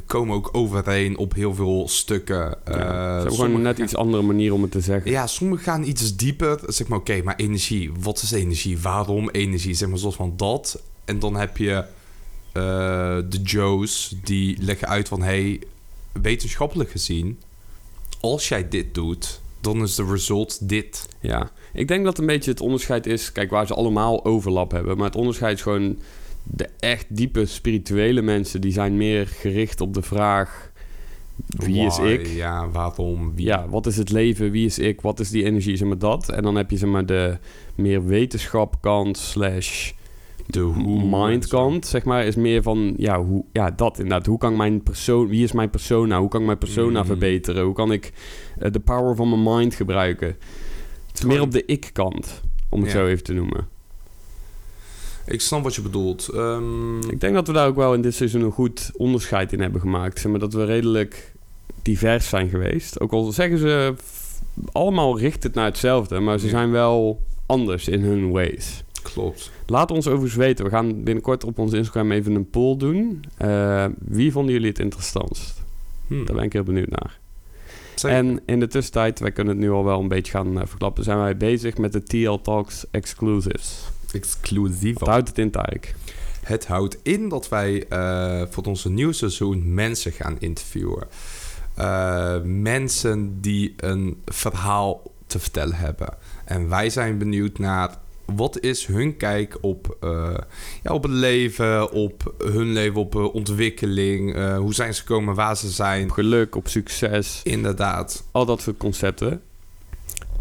komen 0.05 0.35
ook 0.35 0.49
overeen 0.51 1.17
op 1.17 1.33
heel 1.33 1.53
veel 1.55 1.87
stukken. 1.87 2.57
Ja, 2.65 3.15
hebben 3.15 3.33
gewoon 3.33 3.61
net 3.61 3.75
gaan- 3.75 3.85
iets 3.85 3.95
andere 3.95 4.23
manier 4.23 4.53
om 4.53 4.61
het 4.61 4.71
te 4.71 4.81
zeggen. 4.81 5.11
Ja, 5.11 5.27
sommigen 5.27 5.63
gaan 5.63 5.83
iets 5.83 6.15
dieper. 6.15 6.59
Zeg 6.65 6.87
maar, 6.87 6.99
oké, 6.99 7.21
maar 7.23 7.35
energie. 7.35 7.91
Wat 7.99 8.21
is 8.21 8.31
energie? 8.31 8.79
Waarom 8.79 9.29
energie? 9.29 9.73
Zeg 9.73 9.89
maar, 9.89 9.97
zoals 9.97 10.15
van 10.15 10.33
dat. 10.37 10.81
En 11.05 11.19
dan 11.19 11.35
heb 11.35 11.57
je 11.57 11.83
de 13.29 13.39
Joes 13.43 14.15
die 14.23 14.57
leggen 14.63 14.87
uit 14.87 15.07
van... 15.07 15.21
hey, 15.21 15.61
wetenschappelijk 16.21 16.91
gezien... 16.91 17.39
als 18.19 18.47
jij 18.47 18.69
dit 18.69 18.93
doet, 18.93 19.41
dan 19.61 19.81
is 19.81 19.95
de 19.95 20.05
result 20.05 20.69
dit. 20.69 21.07
Ja, 21.19 21.51
ik 21.73 21.87
denk 21.87 22.03
dat 22.05 22.17
een 22.17 22.25
beetje 22.25 22.51
het 22.51 22.61
onderscheid 22.61 23.05
is... 23.05 23.31
Kijk, 23.31 23.49
waar 23.49 23.67
ze 23.67 23.73
allemaal 23.73 24.25
overlap 24.25 24.71
hebben. 24.71 24.97
Maar 24.97 25.05
het 25.05 25.15
onderscheid 25.15 25.55
is 25.57 25.61
gewoon... 25.61 25.97
De 26.43 26.69
echt 26.79 27.05
diepe 27.09 27.45
spirituele 27.45 28.21
mensen... 28.21 28.61
die 28.61 28.71
zijn 28.71 28.97
meer 28.97 29.27
gericht 29.27 29.81
op 29.81 29.93
de 29.93 30.01
vraag... 30.01 30.71
Wie 31.45 31.85
is 31.85 31.97
Why? 31.97 32.07
ik? 32.07 32.27
Ja, 32.27 32.69
waarom? 32.69 33.35
Wie? 33.35 33.45
Ja, 33.45 33.69
wat 33.69 33.85
is 33.85 33.97
het 33.97 34.09
leven? 34.09 34.51
Wie 34.51 34.65
is 34.65 34.79
ik? 34.79 35.01
Wat 35.01 35.19
is 35.19 35.29
die 35.29 35.43
energie? 35.43 35.77
Zeg 35.77 35.87
maar 35.87 35.97
dat. 35.97 36.29
En 36.29 36.43
dan 36.43 36.55
heb 36.55 36.71
je 36.71 36.77
zeg 36.77 36.89
maar 36.89 37.05
de 37.05 37.37
meer 37.75 38.05
wetenschapkant 38.05 39.17
slash 39.17 39.91
de 40.45 40.59
hoe. 40.59 41.03
mind 41.27 41.47
kant, 41.47 41.85
zeg 41.87 42.03
maar, 42.03 42.25
is 42.25 42.35
meer 42.35 42.61
van 42.63 42.93
ja, 42.97 43.23
hoe, 43.23 43.43
ja, 43.51 43.71
dat 43.71 43.97
inderdaad. 43.99 44.25
Hoe 44.25 44.37
kan 44.37 44.51
ik 44.51 44.57
mijn 44.57 44.83
persoon, 44.83 45.27
wie 45.27 45.43
is 45.43 45.51
mijn 45.51 45.69
persona? 45.69 46.19
Hoe 46.19 46.29
kan 46.29 46.39
ik 46.39 46.45
mijn 46.45 46.57
persona 46.57 46.99
Mm. 46.99 47.05
verbeteren? 47.05 47.63
Hoe 47.63 47.73
kan 47.73 47.91
ik 47.91 48.13
eh, 48.59 48.71
de 48.71 48.79
power 48.79 49.15
van 49.15 49.29
mijn 49.29 49.57
mind 49.57 49.75
gebruiken? 49.75 50.27
Het 50.27 50.35
is 51.13 51.19
Gewoon- 51.19 51.35
meer 51.35 51.45
op 51.45 51.51
de 51.51 51.65
ik-kant, 51.65 52.41
om 52.69 52.81
het 52.81 52.91
Ja. 52.91 52.97
zo 52.97 53.05
even 53.07 53.23
te 53.23 53.33
noemen. 53.33 53.67
Ik 55.25 55.41
snap 55.41 55.63
wat 55.63 55.75
je 55.75 55.81
bedoelt. 55.81 56.27
Ehm, 56.27 56.97
Ik 57.09 57.19
denk 57.19 57.33
dat 57.33 57.47
we 57.47 57.53
daar 57.53 57.67
ook 57.67 57.75
wel 57.75 57.93
in 57.93 58.01
dit 58.01 58.13
seizoen 58.15 58.41
een 58.41 58.51
goed 58.51 58.91
onderscheid 58.93 59.53
in 59.53 59.59
hebben 59.61 59.81
gemaakt. 59.81 60.19
Zeg 60.19 60.31
maar 60.31 60.39
dat 60.39 60.53
we 60.53 60.65
redelijk 60.65 61.33
divers 61.81 62.29
zijn 62.29 62.49
geweest. 62.49 62.99
Ook 62.99 63.11
al 63.11 63.31
zeggen 63.31 63.57
ze 63.57 63.93
allemaal 64.71 65.19
richt 65.19 65.43
het 65.43 65.53
naar 65.53 65.65
hetzelfde, 65.65 66.19
maar 66.19 66.37
ze 66.39 66.45
Ja. 66.45 66.51
zijn 66.51 66.71
wel 66.71 67.21
anders 67.45 67.87
in 67.87 68.01
hun 68.01 68.29
ways. 68.31 68.83
Klopt. 69.13 69.51
Laat 69.65 69.91
ons 69.91 70.07
overigens 70.07 70.35
weten. 70.35 70.65
We 70.65 70.71
gaan 70.71 71.03
binnenkort 71.03 71.43
op 71.43 71.59
ons 71.59 71.73
Instagram 71.73 72.11
even 72.11 72.35
een 72.35 72.49
poll 72.49 72.77
doen. 72.77 73.23
Eh, 73.37 73.85
wie 73.99 74.31
vonden 74.31 74.53
jullie 74.53 74.69
het 74.69 74.79
interessantst? 74.79 75.63
Hm. 76.07 76.25
Daar 76.25 76.35
ben 76.35 76.43
ik 76.43 76.53
heel 76.53 76.63
benieuwd 76.63 76.89
naar. 76.89 77.19
Zeker. 77.95 78.17
En 78.17 78.41
in 78.45 78.59
de 78.59 78.67
tussentijd, 78.67 79.19
wij 79.19 79.31
kunnen 79.31 79.53
het 79.53 79.63
nu 79.63 79.71
al 79.71 79.83
wel 79.83 79.99
een 79.99 80.07
beetje 80.07 80.31
gaan 80.31 80.61
eh, 80.61 80.67
verklappen, 80.67 81.03
zijn 81.03 81.17
wij 81.17 81.37
bezig 81.37 81.77
met 81.77 81.91
de 81.93 82.03
TL 82.03 82.35
Talks 82.41 82.85
exclusives. 82.91 83.83
Exclusief. 84.11 84.99
Wat 84.99 85.09
houdt 85.09 85.27
het 85.27 85.37
in, 85.37 85.51
Tarek? 85.51 85.95
Het 86.43 86.67
houdt 86.67 86.97
in 87.03 87.29
dat 87.29 87.49
wij 87.49 87.87
eh, 87.87 88.41
voor 88.49 88.63
onze 88.63 88.89
nieuwe 88.89 89.13
seizoen 89.13 89.73
mensen 89.73 90.11
gaan 90.11 90.35
interviewen. 90.39 91.07
Mensen 92.43 93.41
die 93.41 93.73
een 93.77 94.21
verhaal 94.25 95.01
te 95.27 95.39
vertellen 95.39 95.75
hebben. 95.75 96.13
En 96.45 96.69
wij 96.69 96.89
zijn 96.89 97.17
benieuwd 97.17 97.59
naar 97.59 97.97
wat 98.35 98.59
is 98.59 98.85
hun 98.85 99.17
kijk 99.17 99.57
op, 99.61 99.97
eh, 100.01 100.37
ja, 100.83 100.93
op 100.93 101.03
het 101.03 101.11
leven, 101.11 101.91
op 101.91 102.33
hun 102.43 102.73
leven, 102.73 102.99
op 103.01 103.15
eh, 103.15 103.33
ontwikkeling. 103.33 104.35
eh, 104.35 104.57
hoe 104.57 104.73
zijn 104.73 104.93
ze 104.93 105.01
gekomen, 105.01 105.35
waar 105.35 105.57
ze 105.57 105.69
zijn. 105.69 106.03
Op 106.03 106.09
geluk, 106.11 106.55
op 106.55 106.67
succes, 106.67 107.41
Inderdaad. 107.43 108.27
al 108.31 108.45
dat 108.45 108.61
soort 108.61 108.77
concepten. 108.77 109.41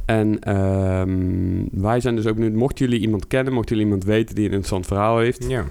En 0.04 0.40
ehm, 0.40 1.82
wij 1.82 2.00
zijn 2.00 2.16
dus 2.16 2.26
ook 2.26 2.34
benieuwd, 2.34 2.52
mochten 2.54 2.84
jullie 2.86 3.00
iemand 3.00 3.26
kennen, 3.26 3.52
mochten 3.52 3.76
jullie 3.76 3.90
iemand 3.90 4.08
weten 4.08 4.34
die 4.34 4.44
een 4.44 4.50
interessant 4.50 4.86
verhaal 4.86 5.18
heeft, 5.18 5.44
Ja, 5.48 5.64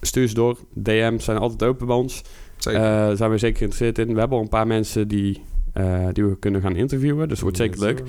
stuur 0.00 0.28
ze 0.28 0.34
door. 0.34 0.58
DM's 0.72 1.24
zijn 1.24 1.38
altijd 1.38 1.70
open 1.70 1.86
bij 1.86 1.96
ons. 1.96 2.22
zeker. 2.56 2.80
Daar 2.80 3.16
zijn 3.16 3.30
we 3.30 3.38
zeker 3.38 3.56
geïnteresseerd 3.58 3.98
in. 3.98 4.14
We 4.14 4.18
hebben 4.20 4.36
al 4.38 4.42
een 4.42 4.48
paar 4.50 4.66
mensen 4.66 5.08
die, 5.08 5.42
die 6.12 6.24
we 6.24 6.36
kunnen 6.38 6.60
gaan 6.60 6.76
interviewen. 6.76 7.22
Dus 7.28 7.30
het 7.32 7.40
wordt 7.40 7.56
zeker 7.56 7.80
leuk. 7.80 8.02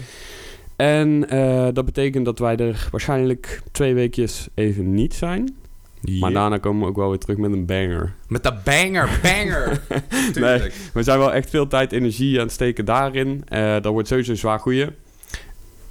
En 0.78 1.30
eh, 1.30 1.68
dat 1.74 1.86
betekent 1.86 2.26
dat 2.26 2.40
wij 2.40 2.56
er 2.58 2.88
waarschijnlijk 2.92 3.62
twee 3.72 3.94
weekjes 3.94 4.48
even 4.54 4.94
niet 4.94 5.14
zijn. 5.14 5.56
Maar 6.20 6.32
daarna 6.32 6.58
komen 6.58 6.82
we 6.82 6.88
ook 6.88 6.96
wel 6.96 7.10
weer 7.10 7.18
terug 7.18 7.38
met 7.38 7.52
een 7.52 7.66
banger. 7.66 8.14
Met 8.28 8.44
de 8.44 8.54
banger, 8.64 9.20
banger. 9.24 9.82
Tuurlijk. 10.34 10.74
We 10.94 11.04
zijn 11.04 11.20
wel 11.20 11.34
echt 11.34 11.50
veel 11.50 11.68
tijd 11.68 11.92
en 11.94 11.98
energie 12.00 12.38
aan 12.38 12.44
het 12.44 12.52
steken 12.54 12.86
daarin. 12.86 13.42
Eh, 13.48 13.74
dat 13.74 13.86
wordt 13.92 14.08
sowieso 14.08 14.32
een 14.32 14.38
zwaar 14.38 14.60
goeie. 14.60 14.86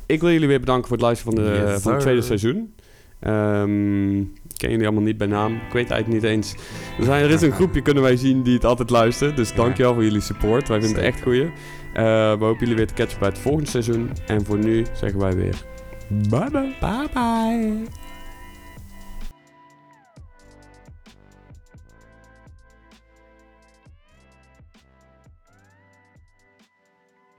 Ik 0.07 0.21
wil 0.21 0.31
jullie 0.31 0.49
weer 0.49 0.61
bedanken 0.61 0.89
voor 0.89 0.97
het 0.97 1.07
luisteren 1.07 1.35
van, 1.35 1.45
de, 1.45 1.51
Yes, 1.71 1.83
van 1.83 1.93
het 1.93 2.01
tweede 2.01 2.23
seizoen. 2.23 2.75
Ik 3.21 4.63
ken 4.63 4.71
jullie 4.71 4.87
allemaal 4.87 5.05
niet 5.05 5.19
bij 5.19 5.27
naam. 5.27 5.53
Ik 5.55 5.73
weet 5.73 5.91
eigenlijk 5.91 6.23
niet 6.23 6.33
eens. 6.33 6.55
Er, 6.99 7.05
zijn, 7.05 7.23
er 7.25 7.31
is 7.31 7.43
een 7.43 7.53
groepje, 7.61 7.83
kunnen 7.83 8.03
wij 8.03 8.17
zien, 8.17 8.43
die 8.43 8.55
het 8.55 8.65
altijd 8.65 8.91
luistert. 8.91 9.37
Dus 9.37 9.49
Ja. 9.49 9.57
dankjewel 9.57 9.95
voor 9.95 10.05
jullie 10.05 10.21
support. 10.21 10.69
Wij 10.69 10.81
vinden 10.81 10.97
het 11.05 11.07
echt 11.15 11.23
goeie. 11.23 11.51
Eh, 11.97 12.05
we 12.39 12.45
hopen 12.45 12.59
jullie 12.59 12.75
weer 12.75 12.87
te 12.87 12.95
catchen 12.95 13.19
bij 13.19 13.29
het 13.29 13.39
volgende 13.39 13.71
seizoen. 13.71 14.11
En 14.27 14.45
voor 14.45 14.59
nu 14.59 14.87
zeggen 14.93 15.21
wij 15.21 15.37
weer... 15.37 15.63
Bye 16.09 16.51
bye. 16.51 16.75
Bye 16.81 17.09
bye. 17.13 18.06